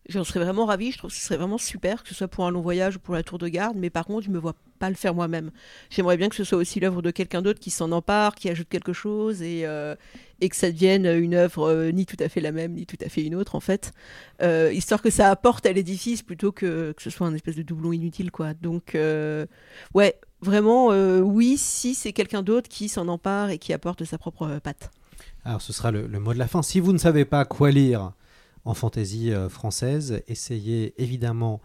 [0.08, 2.44] J'en serais vraiment ravie, je trouve que ce serait vraiment super, que ce soit pour
[2.44, 4.40] un long voyage ou pour la tour de garde, mais par contre, je ne me
[4.40, 5.52] vois pas le faire moi-même.
[5.90, 8.68] J'aimerais bien que ce soit aussi l'œuvre de quelqu'un d'autre qui s'en empare, qui ajoute
[8.68, 9.94] quelque chose et, euh,
[10.40, 12.96] et que ça devienne une œuvre euh, ni tout à fait la même, ni tout
[13.00, 13.92] à fait une autre, en fait.
[14.42, 17.62] Euh, histoire que ça apporte à l'édifice plutôt que, que ce soit un espèce de
[17.62, 18.54] doublon inutile, quoi.
[18.54, 18.96] Donc,
[19.94, 20.88] ouais, vraiment,
[21.20, 24.90] oui, si c'est quelqu'un d'autre qui s'en empare et qui apporte sa propre patte.
[25.44, 26.62] Alors, ce sera le mot de la fin.
[26.62, 28.12] Si vous ne savez pas quoi lire,
[28.64, 30.22] en fantaisie euh, française.
[30.28, 31.60] Essayez évidemment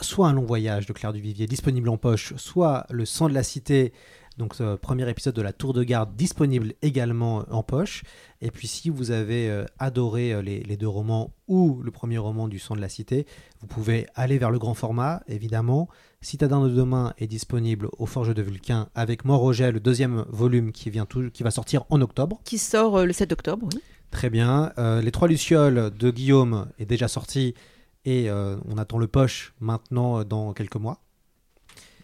[0.00, 3.42] soit un long voyage de Claire Duvivier disponible en poche, soit Le sang de la
[3.42, 3.92] cité,
[4.38, 8.02] donc ce premier épisode de la Tour de Garde disponible également en poche.
[8.40, 12.48] Et puis si vous avez euh, adoré euh, les, deux romans ou le premier roman
[12.48, 13.26] du sang de la cité,
[13.60, 15.88] vous pouvez aller vers le grand format, évidemment.
[16.22, 20.88] Citadin de demain est disponible au Forges de Vulcain avec Mort le deuxième volume qui,
[20.88, 22.40] vient tout, qui va sortir en octobre.
[22.44, 23.80] Qui sort le 7 octobre, oui.
[24.12, 24.72] Très bien.
[24.78, 27.54] Euh, les Trois Lucioles de Guillaume est déjà sorti
[28.04, 31.00] et euh, on attend le poche maintenant euh, dans quelques mois.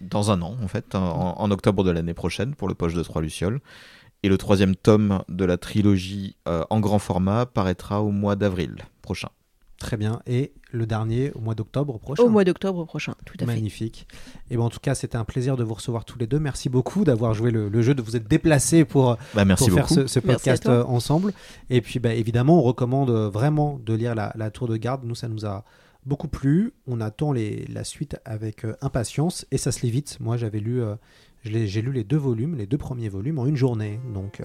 [0.00, 3.20] Dans un an, en fait, en, octobre de l'année prochaine pour le poche de Trois
[3.20, 3.60] Lucioles.
[4.22, 9.28] Et le troisième tome de la trilogie en grand format paraîtra au mois d'avril prochain.
[9.78, 10.20] Très bien.
[10.26, 12.22] Et le dernier au mois d'octobre prochain.
[12.22, 13.46] Au mois d'octobre prochain, tout à fait.
[13.46, 14.08] Magnifique.
[14.50, 16.40] Et bon, en tout cas, c'était un plaisir de vous recevoir tous les deux.
[16.40, 20.18] Merci beaucoup d'avoir joué le, jeu, de vous être déplacés pour, bah, pour faire ce,
[20.18, 21.32] podcast euh, ensemble.
[21.70, 25.04] Et puis, bah, évidemment, on recommande vraiment de lire la, la, Tour de Garde.
[25.04, 25.64] Nous, ça nous a
[26.08, 26.72] beaucoup plu.
[26.86, 30.18] On attend les, la suite avec euh, impatience et ça se lit vite.
[30.20, 30.96] Moi, j'avais lu, euh,
[31.50, 34.00] j'ai lu les deux volumes, les deux premiers volumes en une journée.
[34.14, 34.40] Donc.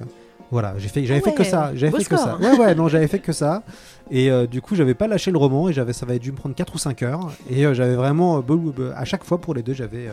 [0.54, 2.38] Voilà, j'ai fait, j'avais fait que ça, j'avais fait que ça.
[2.38, 3.64] Ouais, ouais, non, j'avais fait que ça.
[4.12, 6.38] Et euh, du coup, j'avais pas lâché le roman et j'avais, ça avait dû me
[6.38, 7.32] prendre 4 ou 5 heures.
[7.50, 10.10] Et euh, j'avais vraiment, euh, à chaque fois pour les deux, j'avais,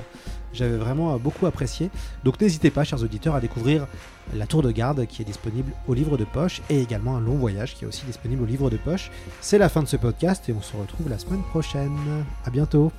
[0.54, 1.90] j'avais vraiment beaucoup apprécié.
[2.24, 3.86] Donc n'hésitez pas, chers auditeurs, à découvrir
[4.34, 7.34] La Tour de Garde qui est disponible au livre de poche et également Un long
[7.34, 9.10] voyage qui est aussi disponible au livre de poche.
[9.42, 11.98] C'est la fin de ce podcast et on se retrouve la semaine prochaine.
[12.46, 12.92] À bientôt.